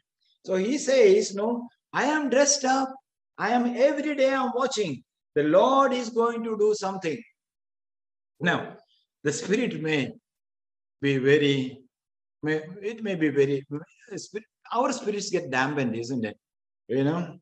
So 0.44 0.56
he 0.56 0.78
says, 0.78 1.34
No, 1.34 1.68
I 1.92 2.04
am 2.04 2.30
dressed 2.30 2.64
up. 2.64 2.94
I 3.38 3.50
am 3.50 3.74
every 3.76 4.14
day 4.14 4.32
I'm 4.32 4.52
watching. 4.54 5.02
The 5.34 5.44
Lord 5.44 5.92
is 5.92 6.10
going 6.10 6.44
to 6.44 6.56
do 6.56 6.74
something. 6.74 7.20
Now, 8.40 8.76
the 9.22 9.32
spirit 9.32 9.80
may 9.82 10.12
be 11.00 11.18
very, 11.18 11.80
may, 12.42 12.62
it 12.82 13.02
may 13.02 13.14
be 13.14 13.30
very, 13.30 13.66
our 14.72 14.92
spirits 14.92 15.30
get 15.30 15.50
dampened, 15.50 15.96
isn't 15.96 16.24
it? 16.24 16.36
You 16.88 17.04
know, 17.04 17.38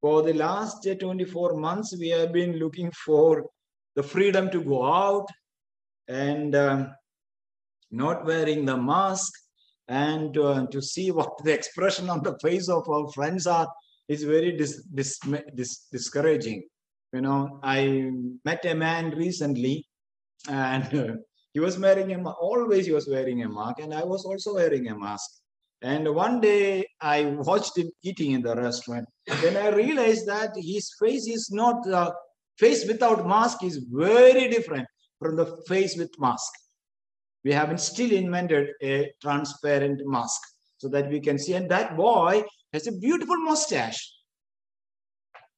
for 0.00 0.22
the 0.22 0.32
last 0.32 0.86
24 0.98 1.56
months, 1.56 1.96
we 1.98 2.08
have 2.08 2.32
been 2.32 2.58
looking 2.58 2.90
for 3.04 3.46
the 3.96 4.02
freedom 4.02 4.50
to 4.50 4.62
go 4.62 4.84
out 4.84 5.28
and 6.08 6.54
um, 6.54 6.94
not 7.90 8.24
wearing 8.24 8.64
the 8.64 8.76
mask 8.76 9.32
and 9.90 10.38
uh, 10.38 10.66
to 10.70 10.80
see 10.80 11.10
what 11.18 11.32
the 11.44 11.52
expression 11.52 12.08
on 12.08 12.22
the 12.22 12.38
face 12.40 12.68
of 12.68 12.88
our 12.88 13.06
friends 13.12 13.46
are 13.46 13.68
is 14.08 14.22
very 14.22 14.56
dis- 14.56 14.82
dis- 14.94 15.18
dis- 15.54 15.86
discouraging. 15.92 16.62
You 17.12 17.20
know, 17.22 17.60
I 17.62 18.10
met 18.44 18.64
a 18.64 18.74
man 18.74 19.10
recently 19.10 19.86
and 20.48 20.94
uh, 20.94 21.14
he 21.52 21.60
was 21.60 21.78
wearing 21.78 22.12
a 22.12 22.18
mask, 22.18 22.40
always 22.40 22.86
he 22.86 22.92
was 22.92 23.08
wearing 23.08 23.42
a 23.42 23.48
mask 23.48 23.80
and 23.80 23.92
I 23.92 24.04
was 24.04 24.24
also 24.24 24.54
wearing 24.54 24.88
a 24.88 24.96
mask. 24.96 25.28
And 25.82 26.14
one 26.14 26.40
day 26.40 26.86
I 27.00 27.24
watched 27.24 27.76
him 27.76 27.90
eating 28.04 28.32
in 28.32 28.42
the 28.42 28.54
restaurant. 28.54 29.06
Then 29.26 29.56
I 29.56 29.74
realized 29.74 30.26
that 30.28 30.50
his 30.54 30.92
face 31.00 31.26
is 31.26 31.48
not 31.50 31.82
the 31.84 32.14
face 32.58 32.86
without 32.86 33.26
mask 33.26 33.64
is 33.64 33.84
very 33.90 34.48
different 34.48 34.86
from 35.18 35.36
the 35.36 35.46
face 35.66 35.96
with 35.96 36.10
mask 36.18 36.52
we 37.44 37.52
haven't 37.52 37.80
still 37.80 38.10
invented 38.12 38.70
a 38.82 39.12
transparent 39.20 40.02
mask 40.04 40.40
so 40.78 40.88
that 40.88 41.08
we 41.08 41.20
can 41.20 41.38
see. 41.38 41.54
And 41.54 41.70
that 41.70 41.96
boy 41.96 42.42
has 42.72 42.86
a 42.86 42.92
beautiful 42.92 43.36
mustache. 43.36 44.12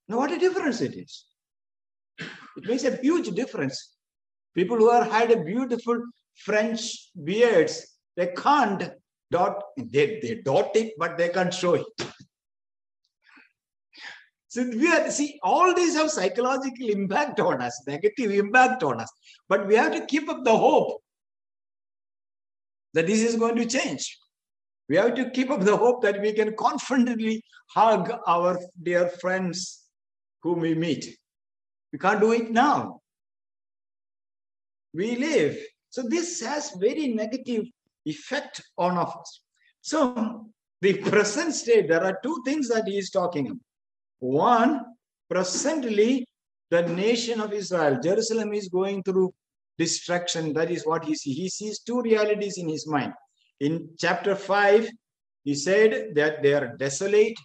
Now, 0.08 0.18
what 0.18 0.32
a 0.32 0.38
difference 0.38 0.80
it 0.80 0.94
is. 0.94 1.26
It 2.18 2.66
makes 2.66 2.84
a 2.84 2.96
huge 2.96 3.28
difference. 3.34 3.96
People 4.54 4.76
who 4.76 4.90
have 4.90 5.10
had 5.10 5.30
a 5.30 5.42
beautiful 5.42 6.00
French 6.36 7.10
beards, 7.24 7.98
they 8.16 8.28
can't 8.28 8.90
dot, 9.30 9.62
they, 9.76 10.20
they 10.20 10.42
dot 10.44 10.76
it, 10.76 10.92
but 10.98 11.16
they 11.16 11.30
can't 11.30 11.54
show 11.54 11.74
it. 11.74 11.84
So 14.48 14.62
we 14.68 14.86
are 14.92 15.10
see 15.10 15.40
all 15.42 15.72
these 15.74 15.94
have 15.94 16.10
psychological 16.10 16.90
impact 16.90 17.40
on 17.40 17.62
us, 17.62 17.82
negative 17.86 18.32
impact 18.32 18.82
on 18.82 19.00
us. 19.00 19.10
But 19.48 19.66
we 19.66 19.76
have 19.76 19.92
to 19.92 20.04
keep 20.04 20.28
up 20.28 20.44
the 20.44 20.54
hope 20.54 21.01
that 22.94 23.06
this 23.06 23.22
is 23.22 23.36
going 23.36 23.56
to 23.56 23.66
change. 23.66 24.18
We 24.88 24.96
have 24.96 25.14
to 25.14 25.30
keep 25.30 25.50
up 25.50 25.60
the 25.60 25.76
hope 25.76 26.02
that 26.02 26.20
we 26.20 26.32
can 26.32 26.54
confidently 26.56 27.42
hug 27.70 28.12
our 28.26 28.58
dear 28.82 29.08
friends 29.08 29.82
whom 30.42 30.60
we 30.60 30.74
meet. 30.74 31.16
We 31.92 31.98
can't 31.98 32.20
do 32.20 32.32
it 32.32 32.50
now. 32.50 33.00
We 34.92 35.16
live. 35.16 35.58
So 35.90 36.02
this 36.02 36.40
has 36.42 36.72
very 36.78 37.08
negative 37.08 37.64
effect 38.04 38.60
on 38.76 38.98
us. 38.98 39.42
So 39.80 40.46
the 40.80 40.94
present 40.94 41.54
state, 41.54 41.88
there 41.88 42.04
are 42.04 42.18
two 42.22 42.42
things 42.44 42.68
that 42.68 42.84
he 42.86 42.98
is 42.98 43.10
talking 43.10 43.46
about. 43.46 43.60
One, 44.18 44.80
presently, 45.30 46.26
the 46.70 46.82
nation 46.82 47.40
of 47.40 47.52
Israel, 47.52 47.98
Jerusalem 48.02 48.52
is 48.54 48.68
going 48.68 49.02
through 49.02 49.32
destruction. 49.78 50.52
That 50.52 50.70
is 50.70 50.86
what 50.86 51.04
he 51.04 51.14
sees. 51.14 51.36
He 51.36 51.48
sees 51.48 51.80
two 51.80 52.00
realities 52.02 52.58
in 52.58 52.68
his 52.68 52.86
mind. 52.86 53.12
In 53.60 53.90
chapter 53.98 54.34
5, 54.34 54.90
he 55.44 55.54
said 55.54 56.14
that 56.14 56.42
they 56.42 56.54
are 56.54 56.76
desolate, 56.76 57.36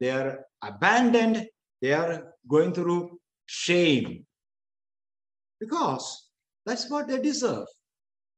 they 0.00 0.10
are 0.10 0.44
abandoned, 0.62 1.46
they 1.80 1.92
are 1.92 2.34
going 2.48 2.72
through 2.72 3.18
shame. 3.46 4.24
Because 5.60 6.28
that's 6.66 6.90
what 6.90 7.08
they 7.08 7.20
deserve. 7.20 7.66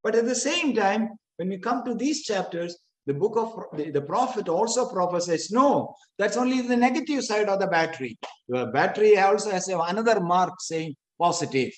But 0.03 0.15
at 0.15 0.25
the 0.25 0.35
same 0.35 0.75
time, 0.75 1.11
when 1.37 1.49
we 1.49 1.59
come 1.59 1.85
to 1.85 1.95
these 1.95 2.25
chapters, 2.25 2.79
the 3.07 3.15
book 3.15 3.37
of 3.37 3.79
the, 3.79 3.91
the 3.91 4.01
prophet 4.03 4.49
also 4.49 4.89
prophesies 4.89 5.51
no 5.51 5.95
that's 6.19 6.37
only 6.37 6.61
the 6.61 6.77
negative 6.77 7.25
side 7.25 7.49
of 7.49 7.59
the 7.59 7.67
battery 7.67 8.19
the 8.49 8.67
battery 8.67 9.19
also 9.19 9.51
has 9.51 9.69
another 9.69 10.21
mark 10.21 10.53
saying 10.61 10.95
positive 11.19 11.73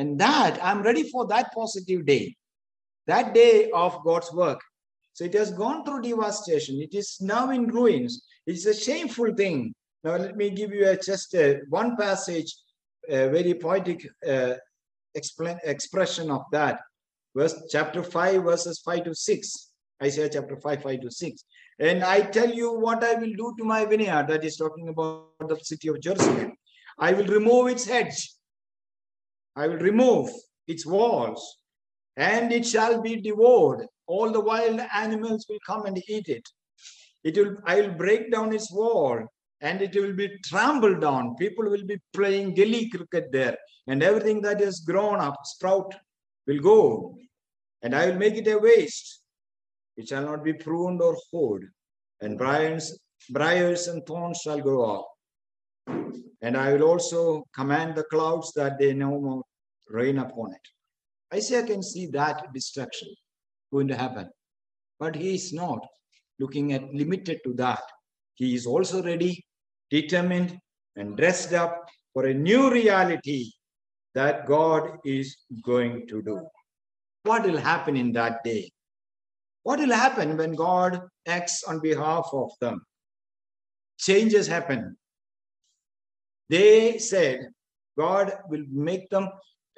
and 0.00 0.18
that 0.24 0.58
i'm 0.68 0.82
ready 0.88 1.04
for 1.12 1.26
that 1.32 1.52
positive 1.54 2.04
day 2.06 2.24
that 3.06 3.32
day 3.34 3.70
of 3.82 3.98
god's 4.04 4.32
work 4.32 4.60
so 5.12 5.24
it 5.24 5.34
has 5.40 5.50
gone 5.62 5.84
through 5.84 6.02
devastation 6.02 6.80
it 6.86 6.94
is 7.02 7.08
now 7.20 7.44
in 7.56 7.66
ruins 7.78 8.22
it's 8.46 8.66
a 8.66 8.74
shameful 8.86 9.32
thing 9.42 9.72
now 10.04 10.16
let 10.16 10.36
me 10.36 10.50
give 10.50 10.72
you 10.72 10.86
a, 10.88 10.96
just 10.96 11.34
a, 11.34 11.46
one 11.68 11.96
passage 11.96 12.54
a 13.08 13.28
very 13.36 13.54
poetic 13.54 14.06
uh, 14.26 14.54
explain, 15.14 15.58
expression 15.64 16.30
of 16.30 16.42
that 16.52 16.80
verse 17.36 17.56
chapter 17.70 18.02
5 18.02 18.44
verses 18.50 18.80
5 18.84 19.04
to 19.04 19.14
6 19.14 19.70
Isaiah 20.02 20.30
chapter 20.32 20.56
5, 20.56 20.82
5 20.82 21.00
to 21.00 21.10
6. 21.10 21.44
And 21.78 22.04
I 22.04 22.20
tell 22.22 22.50
you 22.50 22.72
what 22.78 23.04
I 23.04 23.14
will 23.14 23.32
do 23.42 23.54
to 23.58 23.64
my 23.64 23.84
vineyard. 23.84 24.28
That 24.28 24.44
is 24.44 24.56
talking 24.56 24.88
about 24.88 25.28
the 25.46 25.58
city 25.62 25.88
of 25.88 26.00
Jerusalem. 26.00 26.52
I 26.98 27.12
will 27.12 27.26
remove 27.26 27.68
its 27.68 27.86
hedge. 27.86 28.30
I 29.56 29.66
will 29.66 29.78
remove 29.78 30.30
its 30.66 30.86
walls, 30.86 31.42
and 32.16 32.52
it 32.52 32.66
shall 32.66 33.00
be 33.00 33.20
devoured. 33.20 33.86
All 34.06 34.30
the 34.30 34.40
wild 34.40 34.80
animals 34.94 35.46
will 35.48 35.58
come 35.66 35.86
and 35.86 36.02
eat 36.08 36.28
it. 36.28 36.48
It 37.24 37.36
will. 37.36 37.56
I 37.66 37.80
will 37.80 37.92
break 37.92 38.32
down 38.32 38.54
its 38.54 38.72
wall, 38.72 39.22
and 39.60 39.82
it 39.82 39.94
will 39.94 40.14
be 40.14 40.28
trampled 40.44 41.00
down. 41.00 41.36
People 41.36 41.68
will 41.68 41.86
be 41.86 41.98
playing 42.12 42.54
gilly 42.54 42.88
cricket 42.88 43.30
there, 43.32 43.56
and 43.86 44.02
everything 44.02 44.40
that 44.42 44.60
has 44.60 44.80
grown 44.80 45.20
up, 45.20 45.36
sprout, 45.44 45.94
will 46.46 46.60
go, 46.60 47.16
and 47.82 47.94
I 47.94 48.06
will 48.06 48.16
make 48.16 48.34
it 48.34 48.48
a 48.48 48.58
waste 48.58 49.20
it 50.00 50.08
shall 50.08 50.24
not 50.24 50.42
be 50.42 50.54
pruned 50.54 51.02
or 51.02 51.14
hoed, 51.30 51.68
and 52.22 52.38
briars, 52.38 52.98
briars 53.28 53.86
and 53.86 54.04
thorns 54.06 54.38
shall 54.38 54.60
grow 54.60 54.96
up. 54.96 55.08
And 56.42 56.56
I 56.56 56.72
will 56.72 56.84
also 56.84 57.44
command 57.54 57.94
the 57.94 58.04
clouds 58.04 58.52
that 58.54 58.78
they 58.78 58.94
no 58.94 59.20
more 59.20 59.42
rain 59.88 60.18
upon 60.18 60.52
it. 60.52 61.36
Isaiah 61.36 61.66
can 61.66 61.82
see 61.82 62.06
that 62.06 62.52
destruction 62.54 63.08
going 63.72 63.88
to 63.88 63.96
happen. 63.96 64.28
But 64.98 65.14
he 65.14 65.34
is 65.34 65.52
not 65.52 65.86
looking 66.38 66.72
at 66.72 66.92
limited 66.94 67.40
to 67.44 67.54
that. 67.54 67.82
He 68.34 68.54
is 68.54 68.66
also 68.66 69.02
ready, 69.02 69.44
determined, 69.90 70.58
and 70.96 71.16
dressed 71.16 71.52
up 71.52 71.84
for 72.12 72.26
a 72.26 72.34
new 72.34 72.70
reality 72.70 73.52
that 74.14 74.46
God 74.46 74.98
is 75.04 75.36
going 75.62 76.06
to 76.08 76.22
do. 76.22 76.46
What 77.24 77.44
will 77.44 77.58
happen 77.58 77.96
in 77.96 78.12
that 78.12 78.42
day? 78.42 78.70
What 79.62 79.78
will 79.78 79.92
happen 79.92 80.36
when 80.36 80.54
God 80.54 81.02
acts 81.26 81.62
on 81.64 81.80
behalf 81.80 82.28
of 82.32 82.50
them? 82.60 82.80
Changes 83.98 84.46
happen. 84.46 84.96
They 86.50 86.98
said 86.98 87.48
God 87.96 88.32
will 88.48 88.64
make 88.70 89.08
them, 89.08 89.28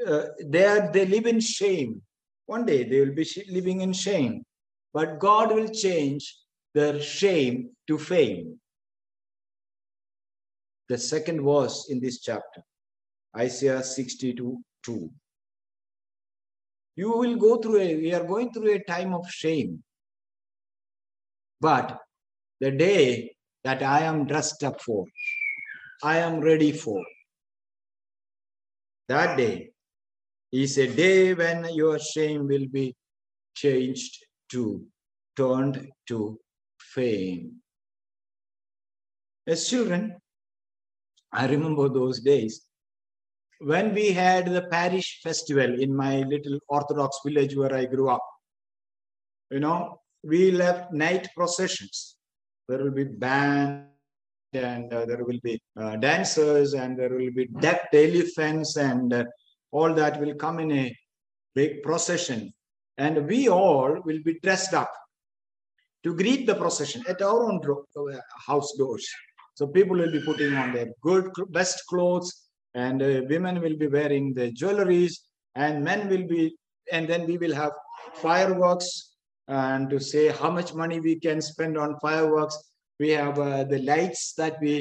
uh, 0.07 0.25
they, 0.43 0.65
are, 0.65 0.91
they 0.91 1.05
live 1.05 1.27
in 1.27 1.41
shame. 1.41 2.01
One 2.47 2.65
day 2.65 2.85
they 2.85 3.01
will 3.01 3.15
be 3.15 3.27
living 3.51 3.83
in 3.83 3.93
shame, 3.93 4.45
but 4.95 5.19
God 5.19 5.55
will 5.55 5.69
change 5.69 6.37
their 6.75 7.01
shame 7.01 7.71
to 7.89 7.99
fame. 7.99 8.59
The 10.89 10.99
second 10.99 11.45
verse 11.45 11.89
in 11.91 12.01
this 12.01 12.21
chapter, 12.21 12.63
Isaiah 13.37 13.83
62 13.83 14.59
2 14.85 15.11
you 16.97 17.11
will 17.11 17.37
go 17.37 17.57
through 17.57 17.79
a 17.79 17.97
we 17.97 18.13
are 18.13 18.25
going 18.25 18.53
through 18.53 18.73
a 18.73 18.85
time 18.85 19.15
of 19.15 19.29
shame 19.31 19.83
but 21.61 21.99
the 22.61 22.71
day 22.71 23.35
that 23.65 23.83
i 23.83 24.01
am 24.01 24.27
dressed 24.27 24.63
up 24.65 24.81
for 24.83 25.07
i 26.03 26.19
am 26.19 26.41
ready 26.41 26.73
for. 26.73 27.03
That 29.09 29.37
day 29.37 29.71
is 30.51 30.79
a 30.79 30.87
day 30.87 31.35
when 31.35 31.73
your 31.75 31.99
shame 31.99 32.47
will 32.47 32.67
be 32.67 32.97
changed 33.55 34.25
to 34.51 34.85
turned 35.37 35.89
to 36.09 36.39
fame. 36.79 37.57
As 39.47 39.69
children 39.69 40.17
i 41.33 41.47
remember 41.47 41.89
those 41.89 42.21
days 42.21 42.61
when 43.65 43.95
we 43.95 44.11
had 44.13 44.47
the 44.47 44.63
parish 44.63 45.21
festival 45.23 45.81
in 45.81 45.95
my 45.95 46.23
little 46.23 46.59
Orthodox 46.69 47.19
village 47.25 47.55
where 47.55 47.73
I 47.73 47.85
grew 47.85 48.09
up, 48.11 48.23
you 49.51 49.61
know, 49.61 50.01
we 50.25 50.51
left 50.51 50.93
night 50.93 51.29
processions. 51.37 52.17
There 52.69 52.83
will 52.83 52.91
be 52.91 53.05
band 53.05 53.87
and 54.55 54.93
uh, 54.93 55.05
there 55.07 55.25
will 55.25 55.41
be 55.43 55.61
uh, 55.77 55.97
dancers 55.97 56.75
and 56.75 56.99
there 56.99 57.11
will 57.11 57.33
be 57.33 57.47
decked 57.61 57.95
elephants 57.95 58.77
and 58.77 59.13
uh, 59.13 59.25
all 59.71 59.95
that 59.95 60.21
will 60.21 60.35
come 60.35 60.59
in 60.59 60.73
a 60.73 60.97
big 61.55 61.83
procession. 61.83 62.53
And 62.99 63.27
we 63.27 63.49
all 63.49 64.01
will 64.05 64.23
be 64.23 64.39
dressed 64.41 64.75
up 64.75 64.93
to 66.05 66.15
greet 66.15 66.47
the 66.47 66.55
procession 66.55 67.03
at 67.09 67.23
our 67.23 67.45
own 67.45 67.61
uh, 67.65 68.19
house 68.47 68.73
doors. 68.77 69.09
So 69.55 69.67
people 69.67 69.97
will 69.97 70.13
be 70.13 70.23
putting 70.23 70.55
on 70.55 70.73
their 70.73 70.89
good, 71.03 71.31
best 71.51 71.87
clothes 71.89 72.49
and 72.75 73.03
uh, 73.03 73.23
women 73.29 73.61
will 73.61 73.77
be 73.77 73.87
wearing 73.87 74.35
the 74.35 74.53
jewelries 74.53 75.15
and 75.55 75.85
men 75.85 76.09
will 76.09 76.27
be 76.27 76.57
and 76.91 77.09
then 77.09 77.27
we 77.27 77.39
will 77.39 77.55
have 77.55 77.73
fireworks 78.15 79.15
and 79.49 79.89
to 79.91 80.01
say 80.01 80.29
how 80.29 80.51
much 80.51 80.75
money 80.75 81.01
we 81.01 81.19
can 81.19 81.41
spend 81.41 81.79
on 81.79 81.99
fireworks 82.01 82.72
we 83.03 83.11
have 83.11 83.39
uh, 83.39 83.65
the 83.65 83.81
lights 83.93 84.23
that 84.41 84.57
we 84.65 84.75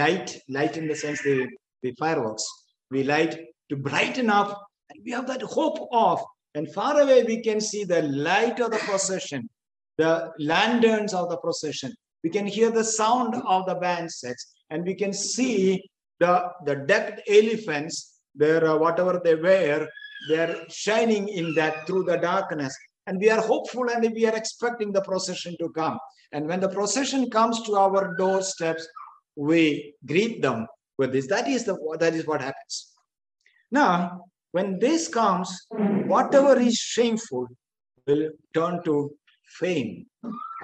light 0.00 0.28
light 0.58 0.76
in 0.80 0.86
the 0.90 0.98
sense 1.04 1.20
the, 1.22 1.48
the 1.82 1.92
fireworks 2.02 2.46
we 2.90 3.02
light 3.14 3.34
to 3.68 3.76
brighten 3.88 4.28
up 4.40 4.50
and 4.90 4.98
we 5.04 5.10
have 5.16 5.26
that 5.32 5.42
hope 5.42 5.78
of 5.92 6.18
and 6.56 6.72
far 6.78 6.94
away 7.00 7.18
we 7.22 7.40
can 7.48 7.60
see 7.70 7.84
the 7.84 8.02
light 8.30 8.58
of 8.64 8.70
the 8.74 8.82
procession 8.88 9.42
the 10.02 10.12
lanterns 10.52 11.12
of 11.20 11.28
the 11.32 11.40
procession 11.46 11.90
we 12.24 12.30
can 12.36 12.46
hear 12.46 12.70
the 12.70 12.88
sound 13.00 13.34
of 13.54 13.66
the 13.66 13.78
band 13.86 14.10
sets 14.10 14.44
and 14.70 14.84
we 14.84 14.94
can 14.94 15.12
see 15.12 15.82
the, 16.20 16.50
the 16.64 16.76
decked 16.76 17.20
elephants, 17.28 18.20
their 18.34 18.66
uh, 18.66 18.76
whatever 18.76 19.20
they 19.22 19.34
wear, 19.34 19.88
they're 20.28 20.56
shining 20.68 21.28
in 21.28 21.54
that 21.54 21.86
through 21.86 22.04
the 22.04 22.16
darkness. 22.16 22.74
And 23.06 23.20
we 23.20 23.30
are 23.30 23.40
hopeful 23.40 23.90
and 23.90 24.02
we 24.14 24.26
are 24.26 24.34
expecting 24.34 24.92
the 24.92 25.02
procession 25.02 25.56
to 25.58 25.68
come. 25.70 25.98
And 26.32 26.48
when 26.48 26.60
the 26.60 26.68
procession 26.68 27.30
comes 27.30 27.62
to 27.62 27.76
our 27.76 28.16
doorsteps, 28.16 28.86
we 29.36 29.94
greet 30.06 30.42
them 30.42 30.66
with 30.98 31.12
this. 31.12 31.26
That 31.26 31.48
is 31.48 31.64
the 31.64 31.76
that 32.00 32.14
is 32.14 32.26
what 32.26 32.40
happens. 32.40 32.92
Now, 33.70 34.22
when 34.52 34.78
this 34.78 35.08
comes, 35.08 35.66
whatever 36.06 36.58
is 36.58 36.76
shameful 36.76 37.48
will 38.06 38.30
turn 38.54 38.82
to 38.84 39.16
fame. 39.58 40.06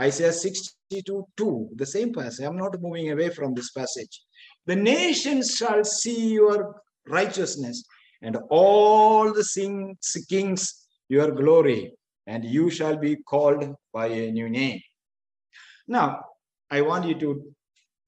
Isaiah 0.00 0.32
62 0.32 1.26
2, 1.36 1.68
the 1.74 1.86
same 1.86 2.12
passage. 2.12 2.46
I'm 2.46 2.56
not 2.56 2.80
moving 2.80 3.10
away 3.10 3.30
from 3.30 3.54
this 3.54 3.70
passage. 3.70 4.22
The 4.66 4.76
nations 4.76 5.56
shall 5.56 5.84
see 5.84 6.32
your 6.34 6.80
righteousness, 7.08 7.84
and 8.22 8.36
all 8.50 9.32
the 9.32 9.96
kings 10.28 10.86
your 11.08 11.32
glory, 11.32 11.92
and 12.30 12.44
you 12.44 12.70
shall 12.70 12.96
be 12.96 13.16
called 13.16 13.74
by 13.92 14.06
a 14.06 14.30
new 14.30 14.48
name. 14.48 14.80
Now, 15.88 16.24
I 16.70 16.80
want 16.82 17.08
you 17.08 17.16
to 17.18 17.30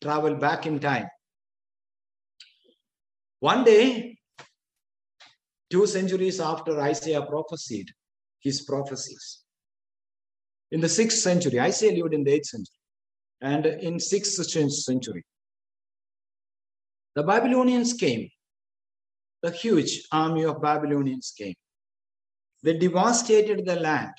travel 0.01 0.37
back 0.37 0.65
in 0.65 0.79
time. 0.79 1.09
One 3.41 3.65
day, 3.65 4.19
two 5.71 5.87
centuries 5.89 6.39
after 6.39 6.81
Isaiah 6.81 7.23
prophesied 7.23 7.91
his 8.39 8.61
prophecies, 8.63 9.41
in 10.71 10.81
the 10.81 10.89
sixth 10.89 11.19
century, 11.19 11.59
Isaiah 11.61 11.97
lived 12.01 12.15
in 12.15 12.23
the 12.23 12.33
eighth 12.33 12.47
century, 12.47 12.81
and 13.41 13.67
in 13.67 13.99
sixth 13.99 14.35
century, 14.87 15.25
the 17.17 17.25
Babylonians 17.25 17.93
came. 17.93 18.29
The 19.43 19.51
huge 19.51 20.07
army 20.13 20.45
of 20.45 20.63
Babylonians 20.63 21.35
came. 21.37 21.57
They 22.63 22.79
devastated 22.79 23.67
the 23.67 23.77
land. 23.77 24.13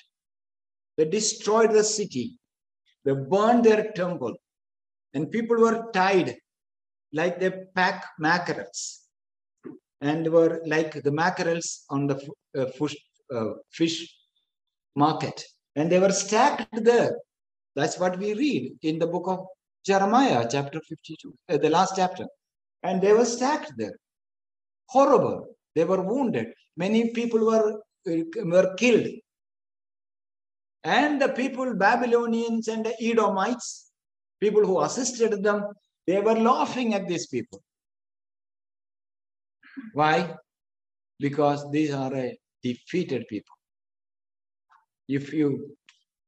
They 0.98 1.06
destroyed 1.06 1.72
the 1.72 1.84
city. 1.84 2.38
They 3.06 3.14
burned 3.14 3.64
their 3.64 3.92
temple. 3.92 4.36
And 5.14 5.32
people 5.32 5.58
were 5.58 5.92
tied 5.94 6.36
like 7.12 7.40
they 7.40 7.52
pack 7.76 8.06
mackerels. 8.20 9.02
and 10.02 10.28
were 10.32 10.62
like 10.66 11.02
the 11.04 11.12
mackerels 11.12 11.86
on 11.90 12.08
the 12.08 12.18
uh, 12.58 12.66
fish, 12.78 12.96
uh, 13.34 13.54
fish 13.72 14.14
market. 14.96 15.44
And 15.76 15.92
they 15.92 16.00
were 16.00 16.12
stacked 16.12 16.84
there. 16.84 17.16
That's 17.76 17.98
what 17.98 18.20
we 18.20 18.34
read 18.34 18.78
in 18.82 19.00
the 19.00 19.08
book 19.08 19.28
of 19.28 19.46
Jeremiah, 19.86 20.48
chapter 20.50 20.80
52, 20.82 21.34
uh, 21.50 21.58
the 21.58 21.70
last 21.70 21.94
chapter. 21.96 22.26
And 22.84 23.02
they 23.02 23.14
were 23.14 23.26
stacked 23.26 23.74
there. 23.78 23.96
Horrible. 24.90 25.56
They 25.76 25.86
were 25.86 26.02
wounded. 26.02 26.54
Many 26.78 27.12
people 27.12 27.46
were, 27.46 27.72
uh, 27.72 27.78
were 28.06 28.74
killed. 28.76 29.08
And 30.84 31.22
the 31.22 31.30
people, 31.30 31.74
Babylonians 31.76 32.68
and 32.68 32.86
the 32.86 32.96
Edomites, 33.02 33.92
people 34.42 34.66
who 34.66 34.82
assisted 34.82 35.42
them, 35.44 35.64
they 36.06 36.20
were 36.20 36.36
laughing 36.36 36.94
at 36.94 37.08
these 37.08 37.28
people. 37.28 37.64
Why? 39.94 40.36
Because 41.20 41.70
these 41.72 41.94
are 41.94 42.14
a 42.14 42.38
defeated 42.62 43.28
people. 43.28 43.56
If 45.08 45.34
you 45.34 45.76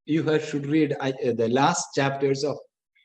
you 0.05 0.39
should 0.39 0.67
read 0.67 0.95
uh, 0.99 1.11
the 1.35 1.49
last 1.49 1.88
chapters 1.95 2.43
of 2.43 2.57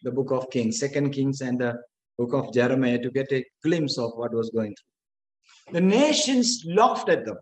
the 0.02 0.10
book 0.10 0.30
of 0.30 0.50
Kings, 0.50 0.78
Second 0.78 1.12
Kings, 1.12 1.40
and 1.40 1.58
the 1.58 1.78
book 2.18 2.34
of 2.34 2.52
Jeremiah 2.52 2.98
to 2.98 3.10
get 3.10 3.32
a 3.32 3.44
glimpse 3.64 3.98
of 3.98 4.12
what 4.16 4.34
was 4.34 4.50
going 4.50 4.74
through. 4.74 5.74
The 5.74 5.80
nations 5.80 6.62
laughed 6.66 7.08
at 7.08 7.24
them. 7.24 7.38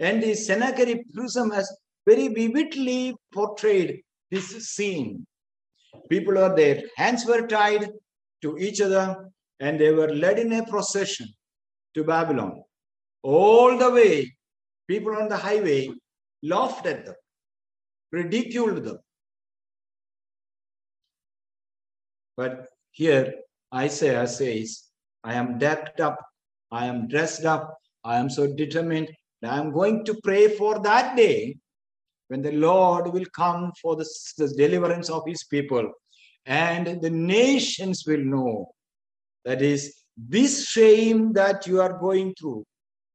And 0.00 0.22
the 0.22 0.34
Sennacherib 0.34 1.12
Prism 1.14 1.50
has 1.50 1.70
very 2.08 2.28
vividly 2.28 3.14
portrayed 3.32 4.02
this 4.30 4.48
scene. 4.70 5.26
People 6.08 6.34
were 6.34 6.56
there, 6.56 6.82
hands 6.96 7.26
were 7.26 7.46
tied 7.46 7.90
to 8.40 8.56
each 8.56 8.80
other, 8.80 9.30
and 9.60 9.78
they 9.78 9.92
were 9.92 10.08
led 10.08 10.38
in 10.38 10.52
a 10.52 10.64
procession 10.64 11.28
to 11.94 12.02
Babylon. 12.02 12.62
All 13.22 13.76
the 13.76 13.90
way, 13.90 14.34
people 14.88 15.14
on 15.14 15.28
the 15.28 15.36
highway 15.36 15.90
laughed 16.42 16.86
at 16.86 17.04
them, 17.04 17.14
ridiculed 18.10 18.82
them. 18.82 18.98
But 22.38 22.68
here 22.92 23.34
Isaiah 23.74 24.26
says, 24.26 24.84
I 25.22 25.34
am 25.34 25.58
decked 25.58 26.00
up, 26.00 26.18
I 26.70 26.86
am 26.86 27.06
dressed 27.08 27.44
up, 27.44 27.76
I 28.02 28.16
am 28.16 28.30
so 28.30 28.46
determined 28.46 29.10
I 29.42 29.58
am 29.58 29.72
going 29.72 30.04
to 30.04 30.20
pray 30.22 30.48
for 30.48 30.78
that 30.80 31.16
day 31.16 31.56
when 32.28 32.42
the 32.42 32.52
Lord 32.52 33.12
will 33.12 33.24
come 33.34 33.72
for 33.80 33.96
the, 33.96 34.08
the 34.36 34.48
deliverance 34.48 35.08
of 35.08 35.22
his 35.26 35.44
people. 35.44 35.92
And 36.46 37.00
the 37.00 37.10
nations 37.10 38.04
will 38.06 38.24
know 38.24 38.72
that 39.44 39.62
is 39.62 39.96
this 40.16 40.66
shame 40.66 41.32
that 41.32 41.66
you 41.66 41.80
are 41.80 41.98
going 41.98 42.34
through, 42.38 42.64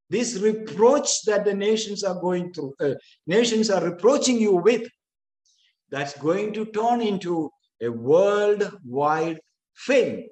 this 0.10 0.38
reproach 0.40 1.24
that 1.24 1.46
the 1.46 1.54
nations 1.54 2.04
are 2.04 2.20
going 2.20 2.54
through, 2.54 2.74
uh, 2.80 2.96
nations 3.28 3.70
are 3.70 3.84
reproaching 3.84 4.38
you 4.38 4.56
with, 4.56 4.88
that's 5.92 6.18
going 6.18 6.54
to 6.54 6.66
turn 6.66 7.02
into 7.02 7.50
a 7.82 7.90
worldwide 7.90 9.40
fame. 9.76 10.26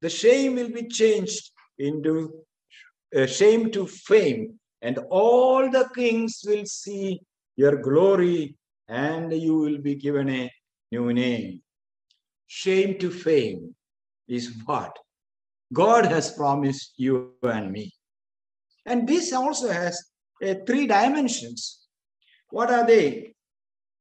The 0.00 0.10
shame 0.10 0.54
will 0.54 0.70
be 0.70 0.88
changed 0.88 1.50
into 1.78 2.45
uh, 3.16 3.26
shame 3.26 3.70
to 3.72 3.86
fame, 3.86 4.58
and 4.82 4.98
all 5.10 5.70
the 5.70 5.88
kings 5.94 6.42
will 6.46 6.66
see 6.66 7.20
your 7.56 7.76
glory, 7.76 8.56
and 8.88 9.32
you 9.32 9.58
will 9.58 9.78
be 9.78 9.94
given 9.94 10.28
a 10.28 10.50
new 10.92 11.12
name. 11.12 11.62
Shame 12.46 12.98
to 12.98 13.10
fame 13.10 13.74
is 14.28 14.52
what 14.64 14.96
God 15.72 16.06
has 16.06 16.30
promised 16.32 16.92
you 16.96 17.32
and 17.42 17.72
me. 17.72 17.92
And 18.84 19.08
this 19.08 19.32
also 19.32 19.68
has 19.70 20.00
uh, 20.46 20.54
three 20.66 20.86
dimensions. 20.86 21.88
What 22.50 22.70
are 22.70 22.86
they? 22.86 23.34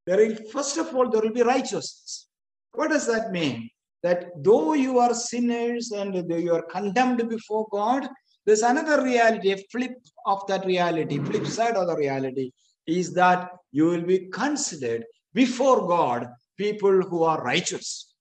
There 0.05 0.17
will, 0.17 0.35
first 0.51 0.77
of 0.77 0.93
all, 0.93 1.09
there 1.09 1.21
will 1.21 1.33
be 1.33 1.41
righteousness. 1.41 2.27
What 2.73 2.91
does 2.91 3.07
that 3.07 3.31
mean? 3.31 3.69
That 4.03 4.25
though 4.43 4.73
you 4.73 4.99
are 4.99 5.15
sinners 5.15 5.91
and 5.91 6.13
you 6.29 6.53
are 6.53 6.61
condemned 6.61 7.27
before 7.27 7.65
God, 7.71 8.07
there's 8.45 8.61
another 8.61 9.03
reality, 9.03 9.51
a 9.51 9.57
flip 9.71 9.93
of 10.25 10.45
that 10.47 10.65
reality, 10.65 11.19
flip 11.19 11.45
side 11.47 11.75
of 11.75 11.87
the 11.87 11.95
reality 11.95 12.51
is 12.85 13.13
that 13.13 13.49
you 13.71 13.85
will 13.85 14.03
be 14.03 14.27
considered 14.27 15.03
before 15.33 15.87
God 15.87 16.27
people 16.57 17.01
who 17.01 17.23
are 17.23 17.41
righteous. 17.41 18.13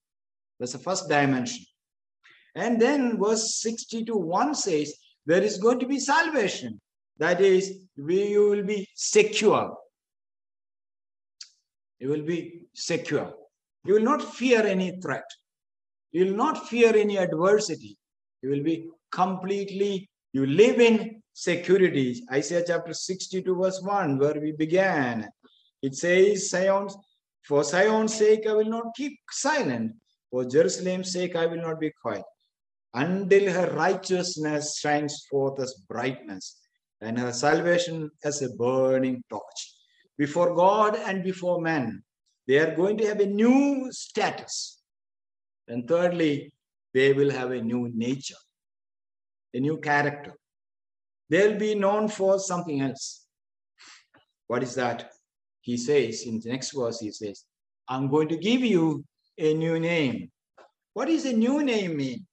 That's 0.58 0.72
the 0.72 0.78
first 0.78 1.08
dimension. 1.08 1.64
And 2.54 2.80
then 2.80 3.18
verse 3.20 3.60
62 3.60 4.16
1 4.16 4.54
says, 4.54 4.94
there 5.26 5.42
is 5.42 5.58
going 5.58 5.80
to 5.80 5.86
be 5.86 5.98
salvation. 5.98 6.80
That 7.18 7.40
is, 7.40 7.86
we, 7.96 8.28
you 8.28 8.50
will 8.50 8.64
be 8.64 8.88
secure. 8.94 9.76
You 11.98 12.08
will 12.08 12.22
be 12.22 12.66
secure. 12.74 13.32
You 13.84 13.94
will 13.94 14.02
not 14.02 14.34
fear 14.34 14.66
any 14.66 14.98
threat. 15.00 15.24
You 16.12 16.26
will 16.26 16.36
not 16.36 16.68
fear 16.68 16.94
any 16.94 17.16
adversity. 17.16 17.96
You 18.42 18.50
will 18.50 18.62
be 18.62 18.88
completely, 19.10 20.08
you 20.34 20.46
live 20.46 20.80
in 20.80 21.22
security. 21.32 22.22
Isaiah 22.30 22.64
chapter 22.66 22.92
62, 22.92 23.54
verse 23.54 23.80
1, 23.80 24.18
where 24.18 24.38
we 24.40 24.50
began. 24.50 25.28
It 25.80 25.94
says, 25.94 26.50
Zion's, 26.50 26.96
for 27.42 27.62
Zion's 27.62 28.14
sake, 28.14 28.46
I 28.46 28.52
will 28.52 28.68
not 28.68 28.94
keep 28.96 29.16
silent. 29.30 29.92
For 30.30 30.44
Jerusalem's 30.44 31.12
sake, 31.12 31.36
I 31.36 31.46
will 31.46 31.62
not 31.62 31.78
be 31.78 31.92
quiet 32.02 32.24
until 32.94 33.52
her 33.52 33.70
righteousness 33.74 34.78
shines 34.78 35.24
forth 35.30 35.60
as 35.60 35.74
brightness 35.88 36.60
and 37.00 37.18
her 37.18 37.32
salvation 37.32 38.10
as 38.24 38.42
a 38.42 38.50
burning 38.50 39.22
torch. 39.30 39.74
Before 40.18 40.54
God 40.54 40.96
and 40.96 41.22
before 41.22 41.60
men, 41.60 42.02
they 42.48 42.58
are 42.58 42.74
going 42.74 42.96
to 42.98 43.06
have 43.06 43.20
a 43.20 43.26
new 43.26 43.88
status. 43.90 44.80
And 45.68 45.88
thirdly, 45.88 46.52
they 46.92 47.12
will 47.12 47.30
have 47.30 47.50
a 47.50 47.62
new 47.62 47.90
nature, 47.94 48.42
a 49.54 49.60
new 49.60 49.78
character. 49.78 50.34
They'll 51.30 51.58
be 51.58 51.74
known 51.74 52.08
for 52.08 52.38
something 52.38 52.80
else. 52.82 53.26
What 54.46 54.62
is 54.62 54.74
that? 54.74 55.10
He 55.60 55.76
says 55.78 56.24
in 56.26 56.40
the 56.40 56.50
next 56.50 56.72
verse, 56.72 57.00
he 57.00 57.10
says, 57.10 57.44
I'm 57.88 58.10
going 58.10 58.28
to 58.28 58.36
give 58.36 58.60
you 58.60 59.04
a 59.38 59.54
new 59.54 59.80
name. 59.80 60.30
What 60.92 61.06
does 61.06 61.24
a 61.24 61.32
new 61.32 61.62
name 61.62 61.96
mean? 61.96 62.26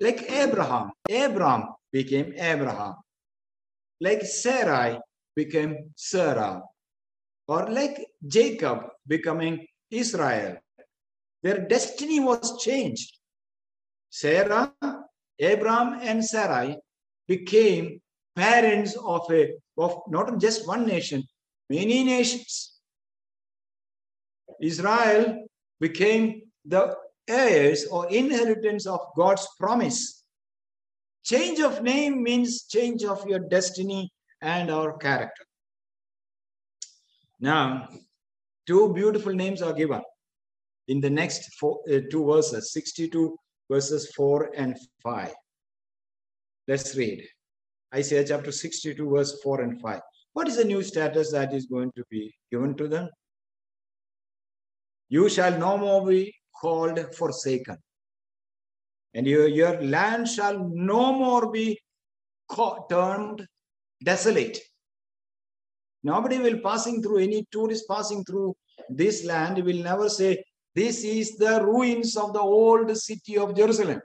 Like 0.00 0.28
Abraham, 0.30 0.90
Abram 1.08 1.68
became 1.92 2.34
Abraham. 2.36 2.96
Like 4.00 4.22
Sarai 4.22 4.98
became 5.36 5.92
Sarah. 5.94 6.62
Or 7.46 7.70
like 7.70 8.04
Jacob 8.26 8.88
becoming 9.06 9.66
Israel. 9.90 10.56
Their 11.42 11.66
destiny 11.68 12.20
was 12.20 12.62
changed. 12.62 13.18
Sarah, 14.14 14.72
Abraham, 15.40 15.98
and 16.00 16.24
Sarai 16.24 16.78
became 17.26 18.00
parents 18.36 18.94
of 18.94 19.22
a 19.32 19.54
of 19.76 20.02
not 20.06 20.38
just 20.38 20.68
one 20.68 20.86
nation, 20.86 21.24
many 21.68 22.04
nations. 22.04 22.78
Israel 24.60 25.48
became 25.80 26.42
the 26.64 26.94
heirs 27.26 27.86
or 27.90 28.08
inheritance 28.08 28.86
of 28.86 29.00
God's 29.16 29.48
promise. 29.58 30.22
Change 31.24 31.58
of 31.58 31.82
name 31.82 32.22
means 32.22 32.66
change 32.66 33.02
of 33.02 33.26
your 33.26 33.40
destiny 33.40 34.12
and 34.40 34.70
our 34.70 34.96
character. 34.96 35.44
Now, 37.40 37.88
two 38.64 38.92
beautiful 38.94 39.34
names 39.34 39.60
are 39.60 39.72
given 39.72 40.02
in 40.86 41.00
the 41.00 41.10
next 41.10 41.52
four, 41.58 41.80
uh, 41.90 41.98
two 42.12 42.26
verses 42.26 42.72
62 42.72 43.36
verses 43.70 44.12
4 44.14 44.50
and 44.56 44.76
5. 45.02 45.32
Let's 46.68 46.96
read 46.96 47.26
Isaiah 47.94 48.24
chapter 48.26 48.52
62, 48.52 49.08
verse 49.08 49.40
4 49.42 49.60
and 49.62 49.80
5. 49.80 50.00
What 50.32 50.48
is 50.48 50.56
the 50.56 50.64
new 50.64 50.82
status 50.82 51.30
that 51.32 51.54
is 51.54 51.66
going 51.66 51.92
to 51.96 52.04
be 52.10 52.34
given 52.50 52.76
to 52.76 52.88
them? 52.88 53.08
You 55.08 55.28
shall 55.28 55.58
no 55.58 55.78
more 55.78 56.06
be 56.06 56.34
called 56.60 56.98
forsaken. 57.14 57.76
And 59.14 59.26
your, 59.26 59.46
your 59.46 59.80
land 59.80 60.28
shall 60.28 60.58
no 60.72 61.12
more 61.12 61.52
be 61.52 61.78
termed 62.90 63.46
desolate. 64.02 64.58
Nobody 66.02 66.38
will 66.38 66.58
passing 66.60 67.02
through, 67.02 67.18
any 67.18 67.46
tourist 67.50 67.84
passing 67.88 68.24
through 68.24 68.54
this 68.88 69.24
land 69.24 69.62
will 69.64 69.82
never 69.82 70.08
say, 70.08 70.44
this 70.74 71.04
is 71.04 71.36
the 71.36 71.64
ruins 71.64 72.16
of 72.16 72.32
the 72.32 72.40
old 72.40 72.96
city 72.96 73.38
of 73.38 73.54
Jerusalem. 73.54 74.00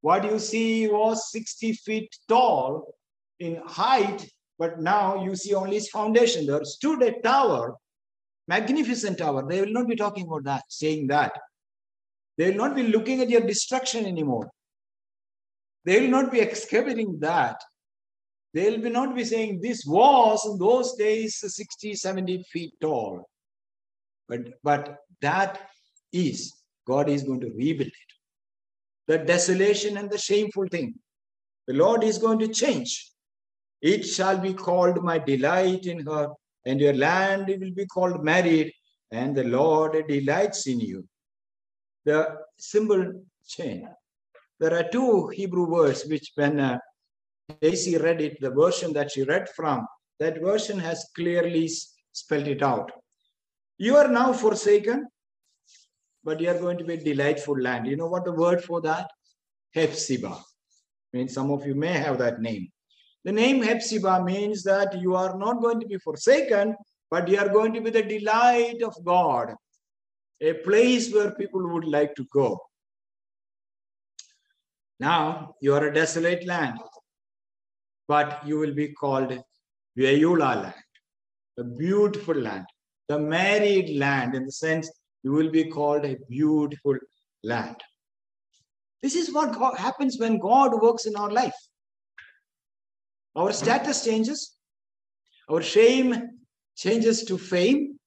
What 0.00 0.24
you 0.24 0.38
see 0.38 0.88
was 0.88 1.30
60 1.32 1.72
feet 1.72 2.16
tall 2.28 2.94
in 3.38 3.60
height, 3.66 4.28
but 4.58 4.80
now 4.80 5.24
you 5.24 5.36
see 5.36 5.54
only 5.54 5.76
its 5.76 5.90
foundation. 5.90 6.46
There 6.46 6.64
stood 6.64 7.02
a 7.02 7.20
tower 7.20 7.76
magnificent 8.48 9.18
tower. 9.18 9.46
They 9.48 9.60
will 9.60 9.72
not 9.72 9.88
be 9.88 9.96
talking 9.96 10.26
about 10.26 10.44
that, 10.44 10.64
saying 10.68 11.08
that. 11.08 11.32
They 12.38 12.50
will 12.50 12.58
not 12.58 12.76
be 12.76 12.84
looking 12.84 13.20
at 13.20 13.30
your 13.30 13.40
destruction 13.40 14.06
anymore. 14.06 14.50
They 15.84 16.00
will 16.00 16.10
not 16.10 16.32
be 16.32 16.40
excavating 16.40 17.18
that. 17.20 17.60
They 18.52 18.76
will 18.76 18.90
not 18.90 19.14
be 19.14 19.24
saying 19.24 19.60
this 19.60 19.84
was 19.86 20.46
in 20.46 20.58
those 20.58 20.94
days 20.94 21.38
60, 21.38 21.94
70 21.94 22.44
feet 22.50 22.74
tall. 22.80 23.28
But, 24.28 24.40
but 24.62 24.98
that 25.20 25.60
is, 26.12 26.52
God 26.86 27.08
is 27.08 27.22
going 27.22 27.40
to 27.40 27.50
rebuild 27.50 27.88
it. 27.88 28.12
The 29.06 29.18
desolation 29.18 29.96
and 29.96 30.10
the 30.10 30.18
shameful 30.18 30.66
thing. 30.68 30.94
The 31.66 31.74
Lord 31.74 32.04
is 32.04 32.18
going 32.18 32.38
to 32.40 32.48
change. 32.48 33.10
It 33.80 34.02
shall 34.04 34.38
be 34.38 34.54
called 34.54 35.02
my 35.02 35.18
delight 35.18 35.86
in 35.86 36.04
her, 36.06 36.30
and 36.64 36.80
your 36.80 36.94
land 36.94 37.46
will 37.48 37.72
be 37.72 37.86
called 37.86 38.24
married, 38.24 38.72
and 39.12 39.36
the 39.36 39.44
Lord 39.44 40.02
delights 40.08 40.66
in 40.66 40.80
you. 40.80 41.06
The 42.04 42.36
symbol 42.56 43.24
change. 43.46 43.86
There 44.58 44.74
are 44.74 44.88
two 44.88 45.28
Hebrew 45.28 45.66
words 45.66 46.04
which, 46.06 46.32
when 46.34 46.58
uh, 46.58 46.78
read 47.60 48.20
it, 48.20 48.40
the 48.40 48.50
version 48.50 48.92
that 48.94 49.12
she 49.12 49.22
read 49.22 49.48
from, 49.50 49.86
that 50.18 50.40
version 50.40 50.78
has 50.78 51.10
clearly 51.14 51.70
spelled 52.12 52.48
it 52.48 52.62
out. 52.62 52.90
You 53.78 53.96
are 53.96 54.08
now 54.08 54.32
forsaken, 54.32 55.06
but 56.24 56.40
you 56.40 56.48
are 56.48 56.58
going 56.58 56.78
to 56.78 56.84
be 56.84 56.94
a 56.94 57.04
delightful 57.04 57.60
land. 57.60 57.86
You 57.86 57.96
know 57.96 58.06
what 58.06 58.24
the 58.24 58.32
word 58.32 58.64
for 58.64 58.80
that? 58.82 59.10
Hephzibah. 59.74 60.36
I 60.36 61.16
mean, 61.16 61.28
some 61.28 61.50
of 61.50 61.66
you 61.66 61.74
may 61.74 61.92
have 61.92 62.18
that 62.18 62.40
name. 62.40 62.68
The 63.24 63.32
name 63.32 63.62
Hephzibah 63.62 64.24
means 64.24 64.62
that 64.62 64.98
you 65.00 65.14
are 65.14 65.36
not 65.36 65.60
going 65.60 65.80
to 65.80 65.86
be 65.86 65.98
forsaken, 65.98 66.74
but 67.10 67.28
you 67.28 67.38
are 67.38 67.48
going 67.48 67.72
to 67.74 67.80
be 67.80 67.90
the 67.90 68.02
delight 68.02 68.82
of 68.82 68.94
God, 69.04 69.54
a 70.40 70.54
place 70.54 71.12
where 71.12 71.32
people 71.32 71.68
would 71.72 71.84
like 71.84 72.14
to 72.14 72.26
go. 72.32 72.60
Now 74.98 75.54
you 75.60 75.74
are 75.74 75.88
a 75.88 75.94
desolate 75.94 76.46
land, 76.46 76.78
but 78.08 78.40
you 78.46 78.58
will 78.58 78.74
be 78.74 78.88
called 78.92 79.38
Beulah 79.94 80.62
land, 80.62 80.74
a 81.58 81.64
beautiful 81.64 82.34
land, 82.34 82.66
the 83.08 83.18
married 83.18 83.96
land, 83.96 84.34
in 84.34 84.44
the 84.44 84.52
sense 84.52 84.90
you 85.22 85.32
will 85.32 85.50
be 85.50 85.64
called 85.64 86.04
a 86.04 86.16
beautiful 86.28 86.96
land. 87.42 87.76
This 89.02 89.14
is 89.14 89.32
what 89.32 89.58
God, 89.58 89.76
happens 89.76 90.18
when 90.18 90.38
God 90.38 90.80
works 90.80 91.06
in 91.06 91.16
our 91.16 91.30
life. 91.30 91.54
Our 93.34 93.52
status 93.52 94.04
changes, 94.04 94.56
our 95.50 95.62
shame 95.62 96.40
changes 96.76 97.24
to 97.24 97.38
fame. 97.38 97.98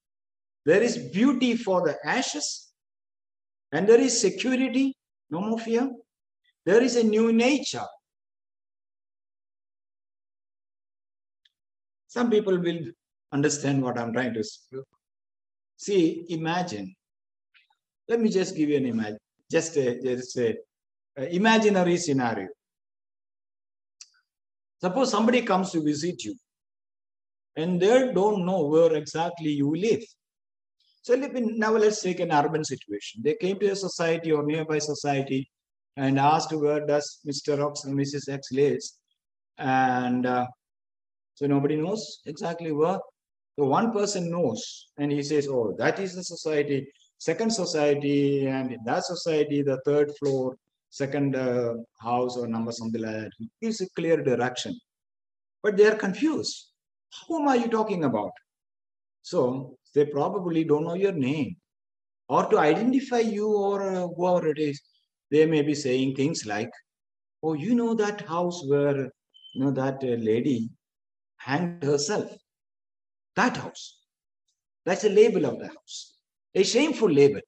There 0.65 0.81
is 0.81 0.97
beauty 0.97 1.55
for 1.55 1.81
the 1.81 1.97
ashes, 2.05 2.71
and 3.71 3.87
there 3.87 3.99
is 3.99 4.19
security, 4.19 4.97
no 5.29 5.39
more 5.41 5.59
fear. 5.59 5.89
There 6.65 6.81
is 6.81 6.95
a 6.95 7.03
new 7.03 7.31
nature. 7.31 7.85
Some 12.07 12.29
people 12.29 12.57
will 12.57 12.79
understand 13.31 13.81
what 13.81 13.97
I'm 13.97 14.13
trying 14.13 14.33
to 14.33 14.43
say. 14.43 14.77
See, 15.77 16.25
imagine. 16.29 16.95
Let 18.07 18.19
me 18.19 18.29
just 18.29 18.55
give 18.55 18.69
you 18.69 18.77
an 18.77 18.85
image, 18.85 19.15
just 19.51 19.77
a, 19.77 19.99
just 20.01 20.37
a, 20.37 20.57
a 21.17 21.35
imaginary 21.35 21.97
scenario. 21.97 22.47
Suppose 24.81 25.11
somebody 25.11 25.41
comes 25.41 25.71
to 25.71 25.83
visit 25.83 26.23
you 26.23 26.35
and 27.55 27.79
they 27.79 28.11
don't 28.13 28.45
know 28.45 28.65
where 28.65 28.93
exactly 28.93 29.51
you 29.51 29.75
live. 29.75 30.03
So 31.01 31.15
now 31.15 31.71
let's 31.71 32.01
take 32.01 32.19
an 32.19 32.31
urban 32.31 32.63
situation. 32.63 33.21
They 33.23 33.35
came 33.35 33.59
to 33.59 33.67
a 33.67 33.75
society 33.75 34.31
or 34.31 34.45
nearby 34.45 34.79
society 34.79 35.49
and 35.97 36.19
asked 36.19 36.53
where 36.53 36.85
does 36.85 37.19
Mr. 37.27 37.69
X 37.69 37.85
and 37.85 37.97
Mrs. 37.97 38.29
X 38.29 38.51
lives. 38.51 38.97
And 39.57 40.25
uh, 40.25 40.45
so 41.35 41.47
nobody 41.47 41.75
knows 41.75 42.21
exactly 42.25 42.71
where. 42.71 42.99
So 43.59 43.65
one 43.65 43.91
person 43.91 44.31
knows 44.31 44.87
and 44.97 45.11
he 45.11 45.21
says, 45.21 45.49
oh, 45.49 45.75
that 45.77 45.99
is 45.99 46.15
the 46.15 46.23
society, 46.23 46.87
second 47.17 47.51
society, 47.51 48.47
and 48.47 48.71
in 48.71 48.79
that 48.85 49.03
society, 49.03 49.61
the 49.61 49.81
third 49.83 50.15
floor, 50.17 50.55
second 50.89 51.35
uh, 51.35 51.73
house 51.99 52.37
or 52.37 52.47
number, 52.47 52.71
something 52.71 53.01
like 53.01 53.11
that. 53.11 53.31
Gives 53.61 53.81
a 53.81 53.89
clear 53.97 54.23
direction. 54.23 54.79
But 55.61 55.75
they 55.75 55.87
are 55.87 55.95
confused. 55.95 56.69
Whom 57.27 57.49
are 57.49 57.57
you 57.57 57.67
talking 57.67 58.05
about? 58.05 58.31
So 59.23 59.75
they 59.93 60.05
probably 60.05 60.63
don't 60.63 60.85
know 60.85 60.93
your 60.93 61.11
name. 61.11 61.57
Or 62.29 62.45
to 62.45 62.59
identify 62.59 63.19
you 63.19 63.49
or 63.49 63.83
uh, 63.83 64.07
whoever 64.15 64.47
it 64.47 64.59
is, 64.59 64.81
they 65.31 65.45
may 65.45 65.63
be 65.63 65.75
saying 65.75 66.15
things 66.15 66.45
like, 66.45 66.71
oh, 67.43 67.55
you 67.55 67.75
know 67.75 67.93
that 67.93 68.21
house 68.21 68.63
where 68.67 69.11
you 69.53 69.65
know 69.65 69.71
that 69.71 70.01
uh, 70.01 70.15
lady 70.15 70.69
hanged 71.39 71.83
herself. 71.83 72.31
That 73.39 73.55
house. 73.55 73.83
That's 74.85 75.05
a 75.05 75.09
label 75.21 75.45
of 75.45 75.59
the 75.59 75.67
house. 75.67 76.17
A 76.55 76.63
shameful 76.63 77.09
label. 77.09 77.39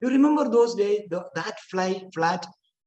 You 0.00 0.08
remember 0.08 0.48
those 0.48 0.74
days, 0.74 1.00
the, 1.10 1.26
that 1.34 1.60
fly, 1.70 2.02
flat 2.14 2.46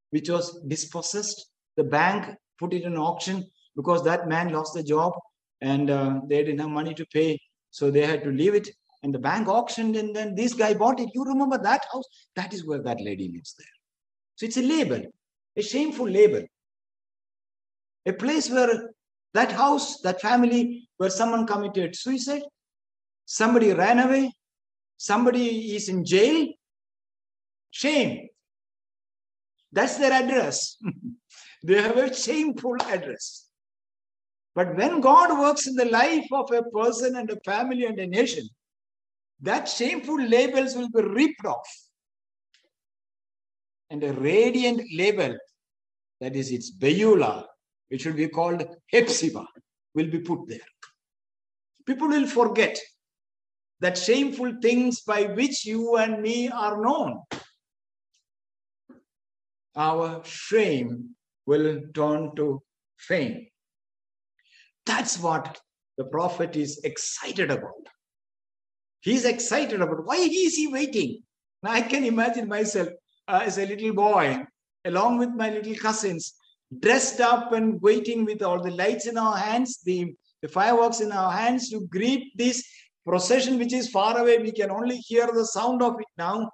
which 0.09 0.29
was 0.29 0.59
dispossessed? 0.67 1.39
The 1.77 1.83
bank 1.83 2.35
put 2.59 2.73
it 2.73 2.83
in 2.83 2.97
auction 2.97 3.45
because 3.75 4.03
that 4.05 4.27
man 4.27 4.51
lost 4.51 4.73
the 4.73 4.81
job 4.81 5.13
and 5.61 5.91
uh, 5.91 6.21
they 6.27 6.43
didn't 6.43 6.61
have 6.61 6.69
money 6.69 6.95
to 6.95 7.05
pay. 7.13 7.39
So 7.69 7.91
they 7.91 8.05
had 8.07 8.23
to 8.23 8.31
leave 8.31 8.55
it 8.55 8.69
and 9.03 9.13
the 9.13 9.19
bank 9.19 9.47
auctioned 9.47 9.95
and 9.95 10.15
then 10.15 10.33
this 10.33 10.53
guy 10.53 10.73
bought 10.73 10.99
it. 10.99 11.09
You 11.13 11.25
remember 11.25 11.59
that 11.59 11.85
house? 11.91 12.05
That 12.35 12.53
is 12.55 12.65
where 12.65 12.81
that 12.81 12.99
lady 12.99 13.31
lives 13.35 13.53
there. 13.59 13.77
So 14.37 14.47
it's 14.47 14.57
a 14.57 14.63
label, 14.63 15.03
a 15.55 15.61
shameful 15.61 16.09
label. 16.09 16.43
A 18.07 18.13
place 18.13 18.49
where 18.49 18.89
that 19.33 19.51
house, 19.51 19.99
that 20.01 20.21
family, 20.21 20.87
where 20.97 21.09
someone 21.09 21.47
committed 21.47 21.95
suicide, 21.95 22.43
somebody 23.25 23.73
ran 23.73 23.99
away, 23.99 24.31
somebody 24.97 25.75
is 25.75 25.89
in 25.89 26.05
jail. 26.05 26.47
Shame. 27.71 28.29
That's 29.71 29.97
their 29.97 30.13
address. 30.13 30.77
they 31.63 31.81
have 31.81 31.97
a 31.97 32.13
shameful 32.13 32.75
address. 32.83 33.47
But 34.55 34.75
when 34.77 35.01
God 35.01 35.39
works 35.39 35.65
in 35.65 35.75
the 35.75 35.85
life 35.85 36.27
of 36.31 36.51
a 36.51 36.61
person 36.63 37.15
and 37.15 37.29
a 37.31 37.39
family 37.39 37.85
and 37.85 37.99
a 37.99 38.05
nation, 38.05 38.47
that 39.41 39.67
shameful 39.67 40.21
labels 40.21 40.75
will 40.75 40.89
be 40.89 41.01
ripped 41.01 41.45
off. 41.45 41.67
And 43.89 44.03
a 44.03 44.13
radiant 44.13 44.81
label, 44.95 45.37
that 46.21 46.35
is 46.35 46.51
its 46.51 46.69
Beulah, 46.69 47.47
it 47.93 48.01
should 48.01 48.15
be 48.15 48.27
called 48.27 48.63
Hephzibah, 48.91 49.45
will 49.93 50.09
be 50.09 50.19
put 50.19 50.47
there. 50.47 50.67
People 51.85 52.07
will 52.07 52.25
forget 52.25 52.79
that 53.81 53.99
shameful 53.99 54.53
things 54.63 55.01
by 55.01 55.25
which 55.25 55.63
you 55.63 55.97
and 55.97 56.19
me 56.19 56.49
are 56.49 56.81
known. 56.81 57.21
Our 59.75 60.23
shame 60.25 61.11
will 61.45 61.81
turn 61.93 62.35
to 62.35 62.63
fame. 62.97 63.45
That's 64.87 65.19
what 65.19 65.59
the 65.95 66.05
prophet 66.05 66.55
is 66.55 66.81
excited 66.83 67.51
about. 67.51 67.85
He's 69.01 69.25
excited 69.25 69.81
about 69.81 70.03
why 70.03 70.15
is 70.15 70.55
he 70.55 70.67
waiting? 70.67 71.21
Now 71.61 71.71
I 71.73 71.81
can 71.81 72.03
imagine 72.05 72.47
myself 72.47 72.87
as 73.27 73.59
a 73.59 73.67
little 73.67 73.93
boy, 73.93 74.45
along 74.83 75.19
with 75.19 75.29
my 75.29 75.51
little 75.51 75.75
cousins, 75.75 76.33
dressed 76.79 77.19
up 77.19 77.51
and 77.53 77.81
waiting 77.81 78.25
with 78.25 78.41
all 78.41 78.61
the 78.61 78.71
lights 78.71 79.07
in 79.07 79.17
our 79.17 79.37
hands, 79.37 79.79
the, 79.83 80.13
the 80.41 80.47
fireworks 80.47 80.99
in 80.99 81.11
our 81.11 81.31
hands 81.31 81.69
to 81.69 81.87
greet 81.87 82.35
this 82.37 82.65
procession 83.05 83.57
which 83.59 83.73
is 83.73 83.89
far 83.89 84.17
away. 84.17 84.37
We 84.37 84.51
can 84.51 84.71
only 84.71 84.97
hear 84.97 85.27
the 85.27 85.45
sound 85.45 85.81
of 85.81 85.99
it 85.99 86.07
now. 86.17 86.49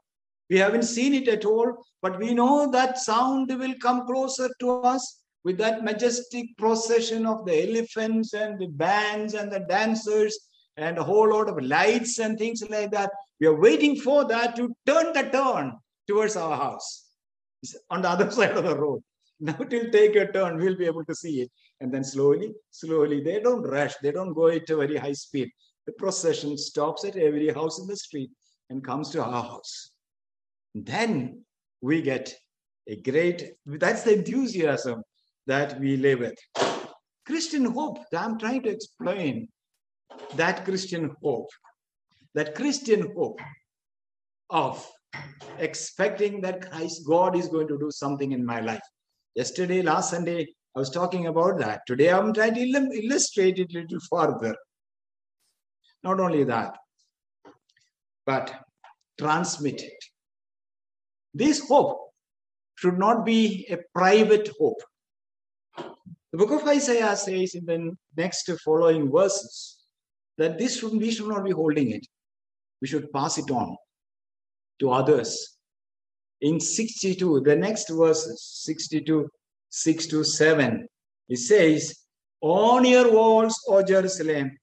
We 0.50 0.58
haven't 0.58 0.84
seen 0.84 1.14
it 1.14 1.28
at 1.28 1.46
all, 1.46 1.86
but 2.02 2.18
we 2.18 2.34
know 2.34 2.72
that 2.72 2.98
sound 2.98 3.50
will 3.50 3.76
come 3.82 4.08
closer 4.08 4.50
to 4.60 4.82
us 4.82 5.22
with 5.44 5.58
that 5.60 5.84
majestic 5.84 6.58
procession 6.58 7.26
of 7.26 7.46
the 7.46 7.70
elephants 7.70 8.34
and 8.34 8.60
the 8.60 8.68
bands 8.68 9.36
and 9.36 9.52
the 9.52 9.60
dancers 9.60 10.38
and 10.76 10.98
a 10.98 11.04
whole 11.04 11.30
lot 11.30 11.50
of 11.50 11.64
lights 11.64 12.20
and 12.20 12.38
things 12.38 12.64
like 12.70 12.92
that. 12.92 13.12
We 13.40 13.48
are 13.48 13.60
waiting 13.60 14.00
for 14.00 14.26
that 14.26 14.56
to 14.56 14.74
turn 14.86 15.14
the 15.14 15.30
turn 15.32 15.78
towards 16.08 16.36
our 16.36 16.58
house. 16.58 17.06
It's 17.62 17.76
on 17.90 18.02
the 18.02 18.10
other 18.10 18.32
side 18.38 18.58
of 18.58 18.64
the 18.64 18.76
road. 18.76 19.02
Now 19.40 19.56
it 19.60 19.72
will 19.72 19.90
take 19.92 20.16
a 20.16 20.32
turn, 20.32 20.58
we'll 20.58 20.76
be 20.76 20.86
able 20.86 21.06
to 21.06 21.16
see 21.16 21.42
it. 21.42 21.52
And 21.80 21.94
then 21.94 22.04
slowly, 22.04 22.54
slowly, 22.72 23.22
they 23.22 23.40
don't 23.40 23.64
rush, 23.64 23.96
they 24.02 24.12
don't 24.12 24.34
go 24.34 24.48
at 24.48 24.70
a 24.70 24.76
very 24.76 24.98
high 24.98 25.14
speed. 25.14 25.50
The 25.86 25.94
procession 25.94 26.58
stops 26.58 27.06
at 27.06 27.16
every 27.16 27.54
house 27.54 27.80
in 27.80 27.88
the 27.88 27.96
street 27.96 28.32
and 28.70 28.84
comes 28.84 29.10
to 29.12 29.24
our 29.24 29.44
house. 29.44 29.92
then 30.76 31.44
we 31.82 32.02
get 32.02 32.34
a 32.88 32.98
great, 32.98 33.54
that's 33.66 34.04
the 34.04 34.14
enthusiasm 34.14 35.02
that 35.48 35.80
we 35.80 35.96
live 35.98 36.20
with. 36.20 36.38
Christian 37.26 37.66
hope, 37.66 38.00
I'm 38.16 38.38
trying 38.38 38.64
to 38.64 38.70
explain 38.70 39.48
that 40.36 40.66
Christian 40.66 41.16
hope, 41.24 41.50
that 42.36 42.56
Christian 42.56 43.14
hope 43.16 43.40
of 44.50 44.86
expecting 45.58 46.42
that 46.42 46.70
Christ, 46.70 47.04
God 47.08 47.36
is 47.36 47.48
going 47.48 47.68
to 47.68 47.78
do 47.78 47.90
something 47.92 48.32
in 48.32 48.46
my 48.46 48.60
life. 48.60 48.82
Yesterday, 49.36 49.82
last 49.82 50.12
Sunday, 50.12 50.48
I 50.76 50.80
was 50.80 50.90
talking 50.90 51.28
about 51.28 51.60
that. 51.60 51.82
Today, 51.88 52.10
I'm 52.10 52.34
trying 52.34 52.56
to 52.56 52.62
illustrate 52.62 53.60
it 53.60 53.74
a 53.74 53.80
little 53.80 54.00
further. 54.10 54.56
Not 56.04 56.20
only 56.20 56.44
that, 56.46 56.78
but 58.26 58.54
transmit 59.20 59.82
it. 59.82 60.04
This 61.34 61.68
hope 61.68 62.12
should 62.76 62.98
not 62.98 63.26
be 63.26 63.68
a 63.70 63.78
private 63.94 64.50
hope. 64.60 64.82
The 65.78 66.38
book 66.38 66.52
of 66.52 66.68
Isaiah 66.68 67.16
says 67.16 67.56
in 67.56 67.66
the 67.66 67.98
next 68.16 68.50
following 68.64 69.12
verses 69.12 69.80
that 70.38 70.58
this 70.58 70.80
should, 70.80 70.94
we 70.94 71.12
should 71.12 71.28
not 71.28 71.44
be 71.44 71.52
holding 71.52 71.92
it. 71.92 72.08
We 72.82 72.88
should 72.88 73.12
pass 73.12 73.38
it 73.38 73.52
on 73.52 73.76
to 74.80 74.92
others. 74.92 75.59
In 76.42 76.60
62, 76.60 77.42
the 77.42 77.56
next 77.56 77.90
verse 77.90 78.28
62, 78.64 79.30
6 79.70 80.08
to 80.08 80.24
7, 80.24 80.88
it 81.28 81.38
says, 81.38 81.96
On 82.42 82.86
your 82.86 83.12
walls, 83.12 83.62
O 83.68 83.84
Jerusalem, 83.84 84.58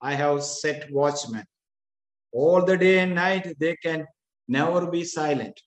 I 0.00 0.14
have 0.14 0.42
set 0.44 0.90
watchmen. 0.90 1.44
All 2.32 2.64
the 2.64 2.76
day 2.76 3.00
and 3.00 3.14
night 3.14 3.54
they 3.58 3.76
can 3.82 4.06
never 4.46 4.88
be 4.90 5.04
silent. 5.04 5.60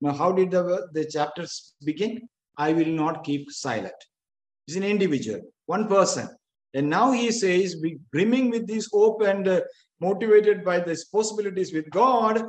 Now, 0.00 0.12
how 0.12 0.32
did 0.32 0.52
the, 0.52 0.88
the 0.92 1.06
chapters 1.06 1.74
begin? 1.84 2.28
I 2.56 2.72
will 2.72 2.86
not 2.86 3.24
keep 3.24 3.50
silent. 3.50 3.94
It's 4.66 4.76
an 4.76 4.84
individual, 4.84 5.40
one 5.66 5.88
person. 5.88 6.28
And 6.74 6.88
now 6.88 7.10
he 7.10 7.32
says, 7.32 7.82
brimming 8.12 8.50
with 8.50 8.66
this 8.66 8.88
hope 8.92 9.22
and 9.22 9.48
uh, 9.48 9.62
motivated 10.00 10.64
by 10.64 10.80
these 10.80 11.04
possibilities 11.06 11.72
with 11.72 11.90
God, 11.90 12.42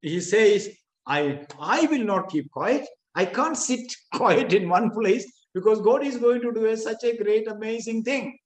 he 0.00 0.20
says, 0.20 0.70
I, 1.06 1.46
I 1.60 1.86
will 1.86 2.04
not 2.04 2.30
keep 2.30 2.50
quiet. 2.50 2.86
I 3.14 3.26
can't 3.26 3.56
sit 3.56 3.94
quiet 4.14 4.52
in 4.52 4.68
one 4.68 4.90
place 4.90 5.30
because 5.54 5.80
God 5.80 6.04
is 6.04 6.16
going 6.16 6.40
to 6.42 6.52
do 6.52 6.66
a, 6.66 6.76
such 6.76 7.04
a 7.04 7.16
great, 7.16 7.48
amazing 7.48 8.02
thing. 8.02 8.38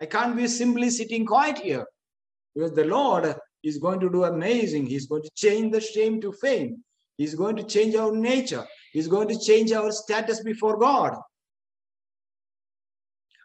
I 0.00 0.06
can't 0.06 0.36
be 0.36 0.46
simply 0.46 0.90
sitting 0.90 1.24
quiet 1.24 1.58
here 1.58 1.86
because 2.54 2.72
the 2.72 2.84
Lord 2.84 3.34
is 3.62 3.78
going 3.78 4.00
to 4.00 4.10
do 4.10 4.24
amazing. 4.24 4.86
He's 4.86 5.06
going 5.06 5.22
to 5.22 5.30
change 5.34 5.72
the 5.72 5.80
shame 5.80 6.20
to 6.20 6.32
fame. 6.32 6.84
He's 7.16 7.34
going 7.34 7.56
to 7.56 7.64
change 7.64 7.94
our 7.94 8.12
nature. 8.14 8.64
He's 8.92 9.08
going 9.08 9.28
to 9.28 9.38
change 9.38 9.72
our 9.72 9.90
status 9.92 10.42
before 10.42 10.78
God. 10.78 11.16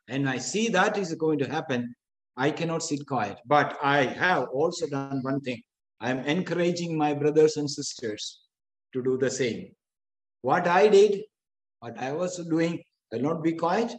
And 0.07 0.27
I 0.27 0.39
see 0.39 0.69
that 0.69 0.97
is 0.97 1.13
going 1.13 1.39
to 1.39 1.49
happen. 1.49 1.93
I 2.35 2.51
cannot 2.51 2.83
sit 2.83 3.05
quiet. 3.05 3.37
But 3.45 3.77
I 3.81 4.05
have 4.05 4.47
also 4.53 4.87
done 4.87 5.19
one 5.21 5.39
thing. 5.41 5.61
I 6.01 6.11
am 6.11 6.19
encouraging 6.19 6.97
my 6.97 7.13
brothers 7.13 7.57
and 7.57 7.69
sisters 7.69 8.41
to 8.93 9.03
do 9.03 9.17
the 9.17 9.29
same. 9.29 9.71
What 10.41 10.67
I 10.67 10.87
did, 10.87 11.23
what 11.79 11.97
I 11.97 12.13
was 12.13 12.37
doing, 12.37 12.81
will 13.11 13.21
not 13.21 13.43
be 13.43 13.53
quiet. 13.53 13.93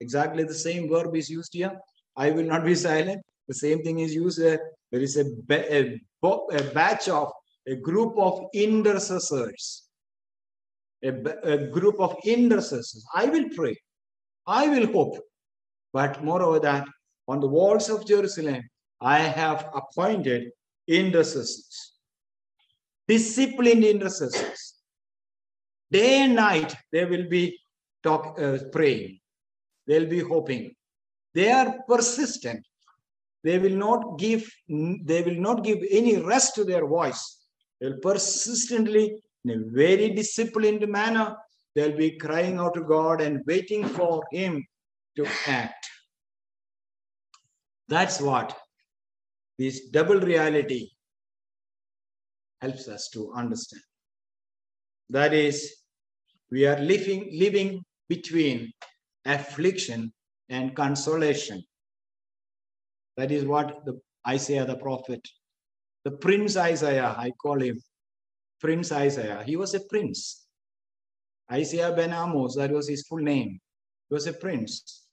Exactly 0.00 0.44
the 0.44 0.54
same 0.54 0.88
verb 0.90 1.16
is 1.16 1.30
used 1.30 1.54
here. 1.54 1.72
I 2.16 2.30
will 2.30 2.44
not 2.44 2.64
be 2.64 2.74
silent. 2.74 3.22
The 3.48 3.54
same 3.54 3.82
thing 3.82 4.00
is 4.00 4.14
used 4.14 4.38
there. 4.40 4.60
There 4.92 5.00
is 5.00 5.16
a, 5.16 5.24
a, 5.50 5.98
a 6.22 6.62
batch 6.74 7.08
of 7.08 7.32
a 7.66 7.76
group 7.76 8.18
of 8.18 8.46
intercessors. 8.52 9.84
A, 11.04 11.08
a 11.42 11.66
group 11.68 12.00
of 12.00 12.16
intercessors. 12.24 13.04
I 13.14 13.26
will 13.26 13.48
pray. 13.54 13.76
I 14.46 14.68
will 14.68 14.92
hope. 14.92 15.18
But 15.92 16.22
moreover, 16.22 16.60
that 16.60 16.86
on 17.28 17.40
the 17.40 17.48
walls 17.48 17.88
of 17.88 18.06
Jerusalem, 18.06 18.62
I 19.00 19.18
have 19.18 19.68
appointed 19.74 20.50
intercessors, 20.86 21.92
disciplined 23.08 23.84
intercessors. 23.84 24.74
Day 25.90 26.22
and 26.22 26.34
night, 26.34 26.74
they 26.92 27.04
will 27.04 27.28
be 27.28 27.58
talk, 28.02 28.40
uh, 28.40 28.58
praying. 28.72 29.20
They'll 29.86 30.08
be 30.08 30.20
hoping. 30.20 30.74
They 31.34 31.50
are 31.50 31.78
persistent. 31.88 32.66
They 33.44 33.58
will 33.58 33.76
not 33.76 34.18
give. 34.18 34.50
They 34.68 35.22
will 35.22 35.40
not 35.40 35.62
give 35.62 35.78
any 35.90 36.16
rest 36.16 36.56
to 36.56 36.64
their 36.64 36.86
voice. 36.86 37.22
They'll 37.80 37.98
persistently, 37.98 39.22
in 39.44 39.50
a 39.50 39.70
very 39.70 40.10
disciplined 40.10 40.88
manner, 40.88 41.36
they'll 41.74 41.96
be 41.96 42.18
crying 42.18 42.58
out 42.58 42.74
to 42.74 42.82
God 42.82 43.20
and 43.20 43.44
waiting 43.46 43.86
for 43.86 44.24
Him 44.32 44.66
to 45.16 45.26
act. 45.46 45.86
That's 47.88 48.20
what 48.20 48.56
this 49.58 49.88
double 49.88 50.20
reality 50.20 50.90
helps 52.60 52.88
us 52.88 53.08
to 53.10 53.32
understand. 53.32 53.82
That 55.10 55.32
is, 55.32 55.74
we 56.50 56.66
are 56.66 56.78
living, 56.80 57.30
living 57.32 57.84
between 58.08 58.72
affliction 59.24 60.12
and 60.48 60.74
consolation. 60.74 61.62
That 63.16 63.30
is 63.30 63.44
what 63.44 63.84
the 63.84 64.00
Isaiah 64.28 64.64
the 64.64 64.76
prophet, 64.76 65.26
the 66.04 66.10
Prince 66.10 66.56
Isaiah, 66.56 67.14
I 67.16 67.30
call 67.42 67.60
him 67.60 67.80
Prince 68.60 68.92
Isaiah. 68.92 69.42
He 69.44 69.56
was 69.56 69.74
a 69.74 69.80
prince. 69.80 70.46
Isaiah 71.50 71.92
ben 71.92 72.12
Amos, 72.12 72.56
that 72.56 72.70
was 72.70 72.88
his 72.88 73.06
full 73.06 73.18
name. 73.18 73.60
He 74.08 74.14
was 74.14 74.26
a 74.26 74.32
prince. 74.32 75.06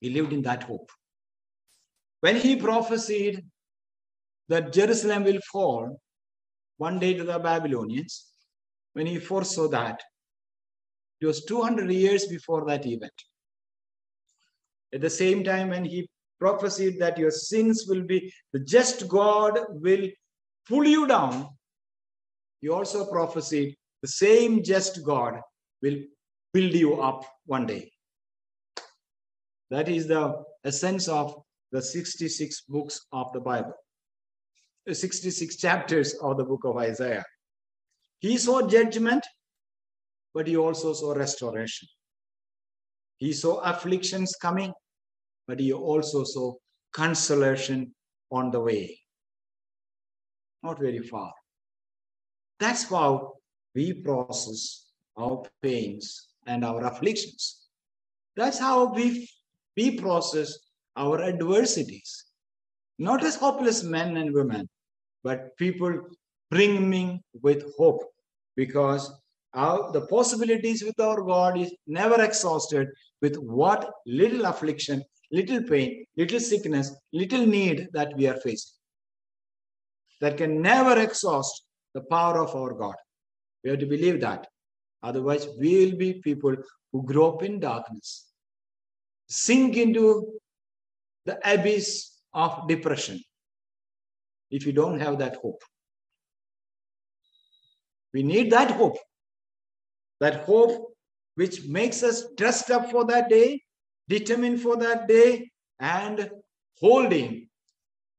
He 0.00 0.10
lived 0.10 0.32
in 0.32 0.42
that 0.42 0.64
hope. 0.64 0.90
When 2.24 2.36
he 2.36 2.56
prophesied 2.56 3.44
that 4.48 4.72
Jerusalem 4.72 5.24
will 5.24 5.40
fall 5.52 6.00
one 6.78 6.98
day 6.98 7.12
to 7.12 7.22
the 7.22 7.38
Babylonians, 7.38 8.30
when 8.94 9.06
he 9.06 9.18
foresaw 9.18 9.68
that, 9.68 10.02
it 11.20 11.26
was 11.26 11.44
200 11.44 11.92
years 11.92 12.24
before 12.24 12.64
that 12.64 12.86
event. 12.86 13.12
At 14.94 15.02
the 15.02 15.10
same 15.10 15.44
time, 15.44 15.68
when 15.68 15.84
he 15.84 16.08
prophesied 16.40 16.98
that 16.98 17.18
your 17.18 17.30
sins 17.30 17.84
will 17.86 18.04
be, 18.04 18.32
the 18.54 18.60
just 18.60 19.06
God 19.06 19.58
will 19.68 20.08
pull 20.66 20.86
you 20.86 21.06
down, 21.06 21.50
he 22.62 22.70
also 22.70 23.04
prophesied 23.04 23.74
the 24.00 24.08
same 24.08 24.62
just 24.62 25.04
God 25.04 25.42
will 25.82 25.98
build 26.54 26.72
you 26.72 27.02
up 27.02 27.26
one 27.44 27.66
day. 27.66 27.92
That 29.70 29.90
is 29.90 30.06
the 30.06 30.42
essence 30.64 31.06
of 31.06 31.43
the 31.74 31.82
66 31.82 32.60
books 32.68 33.04
of 33.10 33.32
the 33.32 33.40
Bible, 33.40 33.74
66 34.86 35.56
chapters 35.56 36.14
of 36.22 36.36
the 36.36 36.44
book 36.44 36.60
of 36.64 36.76
Isaiah. 36.76 37.24
He 38.20 38.38
saw 38.38 38.68
judgment, 38.68 39.26
but 40.32 40.46
he 40.46 40.56
also 40.56 40.92
saw 40.92 41.14
restoration. 41.14 41.88
He 43.16 43.32
saw 43.32 43.58
afflictions 43.62 44.36
coming, 44.40 44.72
but 45.48 45.58
he 45.58 45.72
also 45.72 46.22
saw 46.22 46.54
consolation 46.92 47.92
on 48.30 48.52
the 48.52 48.60
way. 48.60 48.96
Not 50.62 50.78
very 50.78 51.00
far. 51.00 51.32
That's 52.60 52.84
how 52.88 53.32
we 53.74 53.94
process 53.94 54.92
our 55.18 55.42
pains 55.60 56.28
and 56.46 56.64
our 56.64 56.84
afflictions. 56.84 57.66
That's 58.36 58.60
how 58.60 58.94
we 58.94 59.28
we 59.76 59.98
process 59.98 60.56
our 60.96 61.22
adversities, 61.22 62.24
not 62.98 63.24
as 63.24 63.36
hopeless 63.36 63.82
men 63.82 64.16
and 64.16 64.32
women, 64.32 64.68
but 65.22 65.56
people 65.56 66.00
brimming 66.50 67.20
with 67.42 67.64
hope 67.76 68.02
because 68.56 69.12
our, 69.54 69.92
the 69.92 70.06
possibilities 70.06 70.82
with 70.82 70.98
our 71.00 71.22
God 71.22 71.58
is 71.58 71.74
never 71.86 72.22
exhausted 72.22 72.88
with 73.22 73.36
what 73.36 73.90
little 74.06 74.44
affliction, 74.46 75.02
little 75.30 75.62
pain, 75.62 76.04
little 76.16 76.40
sickness, 76.40 76.94
little 77.12 77.46
need 77.46 77.88
that 77.92 78.16
we 78.16 78.26
are 78.26 78.36
facing. 78.36 78.74
That 80.20 80.36
can 80.36 80.60
never 80.60 81.00
exhaust 81.00 81.64
the 81.94 82.02
power 82.02 82.38
of 82.38 82.54
our 82.54 82.74
God. 82.74 82.96
We 83.62 83.70
have 83.70 83.78
to 83.80 83.86
believe 83.86 84.20
that. 84.20 84.46
Otherwise, 85.02 85.48
we 85.58 85.84
will 85.84 85.96
be 85.96 86.14
people 86.14 86.56
who 86.92 87.02
grow 87.02 87.34
up 87.34 87.42
in 87.42 87.60
darkness, 87.60 88.26
sink 89.28 89.76
into 89.76 90.32
the 91.24 91.38
abyss 91.44 92.10
of 92.32 92.68
depression 92.68 93.20
if 94.50 94.66
you 94.66 94.72
don't 94.72 95.00
have 95.00 95.18
that 95.18 95.36
hope. 95.36 95.62
We 98.12 98.22
need 98.22 98.52
that 98.52 98.70
hope. 98.70 98.98
That 100.20 100.44
hope 100.44 100.94
which 101.34 101.64
makes 101.64 102.02
us 102.02 102.24
dressed 102.36 102.70
up 102.70 102.90
for 102.90 103.04
that 103.06 103.28
day, 103.28 103.62
determined 104.08 104.60
for 104.60 104.76
that 104.76 105.08
day, 105.08 105.50
and 105.80 106.30
holding, 106.78 107.48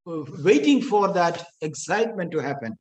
waiting 0.06 0.82
for 0.82 1.14
that 1.14 1.46
excitement 1.62 2.32
to 2.32 2.40
happen. 2.40 2.78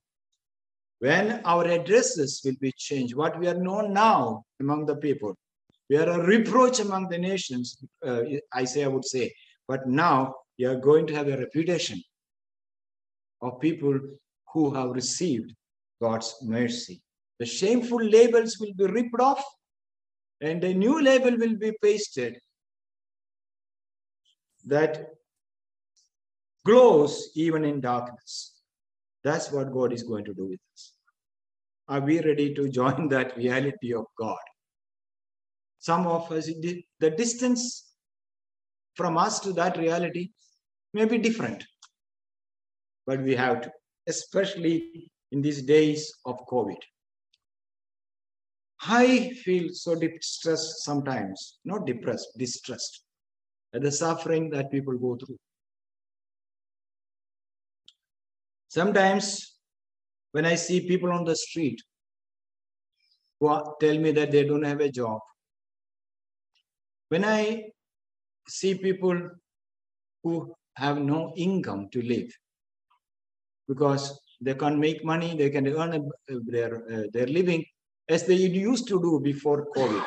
When 0.99 1.41
our 1.45 1.65
addresses 1.65 2.41
will 2.45 2.57
be 2.61 2.73
changed, 2.77 3.15
what 3.15 3.39
we 3.39 3.47
are 3.47 3.55
known 3.55 3.93
now 3.93 4.45
among 4.61 4.87
the 4.87 4.97
people, 4.97 5.37
we 5.89 5.97
are 5.97 6.09
a 6.09 6.27
reproach 6.27 6.81
among 6.81 7.09
the 7.09 7.19
nations, 7.19 7.77
uh, 8.05 8.23
Isaiah 8.57 8.91
would 8.91 9.05
say. 9.05 9.33
But 9.67 9.89
now 9.89 10.35
you 10.57 10.71
are 10.71 10.77
going 10.77 11.07
to 11.09 11.15
have 11.15 11.29
a 11.29 11.37
reputation 11.37 12.03
of 13.43 13.61
people 13.61 13.99
who 14.53 14.75
have 14.75 14.91
received 14.91 15.55
God's 16.01 16.35
mercy. 16.43 17.03
The 17.39 17.47
shameful 17.47 18.03
labels 18.03 18.59
will 18.61 18.75
be 18.77 18.87
ripped 18.87 19.21
off 19.21 19.45
and 20.41 20.63
a 20.63 20.75
new 20.75 21.03
label 21.03 21.37
will 21.37 21.57
be 21.57 21.73
pasted 21.83 22.39
that 24.67 25.09
glows 26.65 27.31
even 27.35 27.65
in 27.65 27.81
darkness. 27.81 28.61
That's 29.23 29.51
what 29.51 29.73
God 29.73 29.93
is 29.93 30.03
going 30.03 30.25
to 30.27 30.35
do 30.35 30.47
with 30.47 30.61
us. 30.75 30.93
Are 31.89 32.01
we 32.01 32.21
ready 32.21 32.55
to 32.55 32.69
join 32.69 33.09
that 33.09 33.37
reality 33.37 33.93
of 33.95 34.07
God? 34.19 34.39
Some 35.79 36.07
of 36.07 36.31
us, 36.33 36.47
the 36.47 37.11
distance 37.11 37.94
from 38.95 39.17
us 39.17 39.41
to 39.41 39.53
that 39.53 39.77
reality 39.77 40.31
may 40.93 41.05
be 41.05 41.19
different, 41.19 41.65
but 43.07 43.21
we 43.23 43.35
have 43.35 43.63
to, 43.63 43.73
especially 44.07 45.11
in 45.33 45.43
these 45.43 45.63
days 45.63 46.13
of 46.25 46.39
COVID. 46.47 46.79
I 48.87 49.31
feel 49.45 49.71
so 49.73 49.95
distressed 49.95 50.85
sometimes, 50.85 51.59
not 51.65 51.87
depressed, 51.87 52.29
distressed 52.37 53.03
at 53.75 53.83
the 53.83 53.91
suffering 53.91 54.51
that 54.51 54.71
people 54.71 54.97
go 54.97 55.17
through. 55.17 55.39
Sometimes 58.69 59.57
when 60.33 60.45
I 60.45 60.55
see 60.55 60.87
people 60.87 61.13
on 61.13 61.25
the 61.25 61.37
street 61.37 61.81
who 63.41 63.49
tell 63.81 63.99
me 63.99 64.13
that 64.13 64.31
they 64.31 64.45
don't 64.45 64.65
have 64.65 64.81
a 64.81 64.91
job, 64.91 65.21
when 67.09 67.25
I 67.25 67.71
see 68.49 68.75
people 68.75 69.31
who 70.23 70.55
have 70.77 70.99
no 70.99 71.33
income 71.37 71.89
to 71.93 72.03
live 72.03 72.31
because 73.69 74.21
they 74.41 74.55
can't 74.55 74.79
make 74.79 75.05
money, 75.05 75.37
they 75.37 75.51
can 75.51 75.67
earn 75.69 76.11
their, 76.29 76.83
uh, 76.93 77.03
their 77.13 77.27
living 77.27 77.65
as 78.09 78.25
they 78.25 78.35
used 78.35 78.89
to 78.89 79.01
do 79.01 79.21
before 79.21 79.69
COVID. 79.77 80.05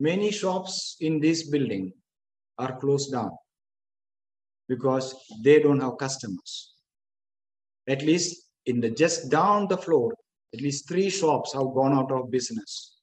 Many 0.00 0.30
shops 0.30 0.96
in 1.00 1.20
this 1.20 1.48
building 1.50 1.92
are 2.58 2.78
closed 2.78 3.12
down 3.12 3.30
because 4.68 5.14
they 5.42 5.60
don't 5.60 5.80
have 5.80 5.98
customers. 5.98 6.74
At 7.88 8.02
least 8.02 8.48
in 8.66 8.80
the 8.80 8.90
just 8.90 9.30
down 9.30 9.66
the 9.68 9.76
floor, 9.76 10.14
at 10.54 10.60
least 10.60 10.88
three 10.88 11.10
shops 11.10 11.52
have 11.54 11.74
gone 11.74 11.92
out 11.92 12.12
of 12.12 12.30
business. 12.30 12.97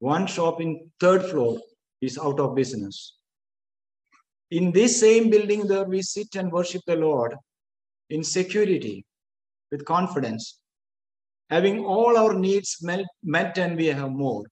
One 0.00 0.26
shop 0.26 0.60
in 0.60 0.90
third 0.98 1.24
floor 1.24 1.58
is 2.00 2.18
out 2.18 2.40
of 2.40 2.54
business. 2.56 3.16
In 4.50 4.72
this 4.72 4.98
same 4.98 5.30
building 5.30 5.68
there 5.68 5.84
we 5.84 6.02
sit 6.02 6.34
and 6.34 6.50
worship 6.50 6.82
the 6.86 6.96
Lord 6.96 7.36
in 8.08 8.24
security 8.24 9.04
with 9.70 9.84
confidence, 9.84 10.58
having 11.50 11.84
all 11.84 12.16
our 12.16 12.34
needs 12.34 12.78
met, 12.82 13.58
and 13.58 13.76
we 13.76 13.86
have 13.86 14.10
more. 14.10 14.44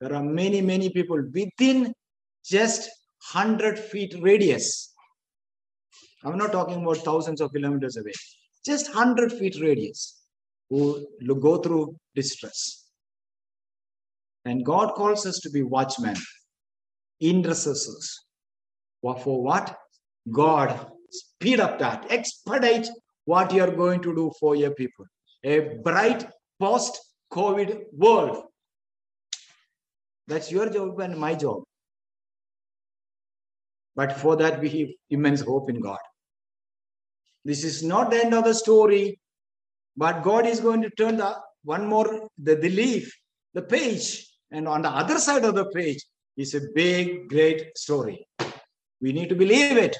There 0.00 0.14
are 0.14 0.22
many, 0.22 0.60
many 0.60 0.90
people 0.90 1.22
within 1.32 1.94
just 2.44 2.90
100 3.32 3.78
feet 3.78 4.16
radius. 4.20 4.92
I'm 6.24 6.36
not 6.36 6.52
talking 6.52 6.82
about 6.82 6.98
thousands 6.98 7.40
of 7.40 7.52
kilometers 7.52 7.96
away, 7.96 8.12
just 8.66 8.92
100 8.94 9.32
feet 9.32 9.60
radius 9.60 10.20
who 10.68 11.06
go 11.40 11.58
through 11.58 11.96
distress. 12.14 12.87
And 14.44 14.64
God 14.64 14.94
calls 14.94 15.26
us 15.26 15.38
to 15.40 15.50
be 15.50 15.62
watchmen, 15.62 16.16
intercessors. 17.20 18.18
For 19.02 19.42
what? 19.42 19.76
God, 20.30 20.90
speed 21.10 21.60
up 21.60 21.78
that, 21.78 22.06
expedite 22.10 22.88
what 23.24 23.52
you 23.52 23.62
are 23.62 23.70
going 23.70 24.00
to 24.02 24.14
do 24.14 24.32
for 24.40 24.56
your 24.56 24.72
people. 24.72 25.04
A 25.44 25.60
bright 25.82 26.28
post 26.58 26.98
COVID 27.32 27.84
world 27.92 28.44
that's 30.28 30.52
your 30.52 30.68
job 30.68 31.00
and 31.00 31.18
my 31.18 31.34
job. 31.34 31.62
But 33.96 34.12
for 34.12 34.36
that, 34.36 34.60
we 34.60 34.68
have 34.68 34.88
immense 35.10 35.40
hope 35.40 35.70
in 35.70 35.80
God. 35.80 35.98
This 37.44 37.64
is 37.64 37.82
not 37.82 38.10
the 38.10 38.24
end 38.24 38.34
of 38.34 38.44
the 38.44 38.54
story, 38.54 39.18
but 39.96 40.22
God 40.22 40.46
is 40.46 40.60
going 40.60 40.82
to 40.82 40.90
turn 40.90 41.16
the 41.16 41.34
one 41.64 41.86
more 41.86 42.28
the, 42.36 42.54
the 42.54 42.68
leaf, 42.68 43.12
the 43.54 43.62
page, 43.62 44.27
and 44.50 44.66
on 44.66 44.82
the 44.82 44.88
other 44.88 45.18
side 45.18 45.44
of 45.44 45.54
the 45.54 45.66
page 45.66 46.04
is 46.36 46.54
a 46.54 46.60
big, 46.74 47.28
great 47.28 47.76
story. 47.76 48.26
We 49.00 49.12
need 49.12 49.28
to 49.28 49.34
believe 49.34 49.76
it. 49.76 49.96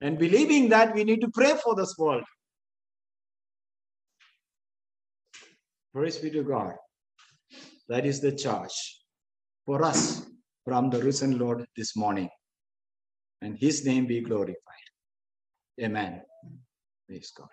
And 0.00 0.18
believing 0.18 0.68
that, 0.70 0.94
we 0.94 1.04
need 1.04 1.20
to 1.20 1.30
pray 1.30 1.54
for 1.62 1.74
this 1.74 1.94
world. 1.98 2.24
Praise 5.92 6.18
be 6.18 6.30
to 6.30 6.42
God. 6.42 6.74
That 7.88 8.06
is 8.06 8.20
the 8.20 8.32
charge 8.32 9.02
for 9.66 9.82
us 9.82 10.26
from 10.64 10.90
the 10.90 11.02
risen 11.02 11.38
Lord 11.38 11.66
this 11.76 11.96
morning. 11.96 12.28
And 13.42 13.58
his 13.58 13.84
name 13.84 14.06
be 14.06 14.20
glorified. 14.20 14.56
Amen. 15.80 16.22
Praise 17.06 17.32
God. 17.36 17.48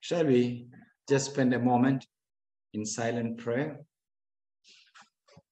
Shall 0.00 0.26
we 0.26 0.68
just 1.08 1.32
spend 1.32 1.54
a 1.54 1.58
moment 1.58 2.06
in 2.74 2.84
silent 2.84 3.38
prayer? 3.38 3.80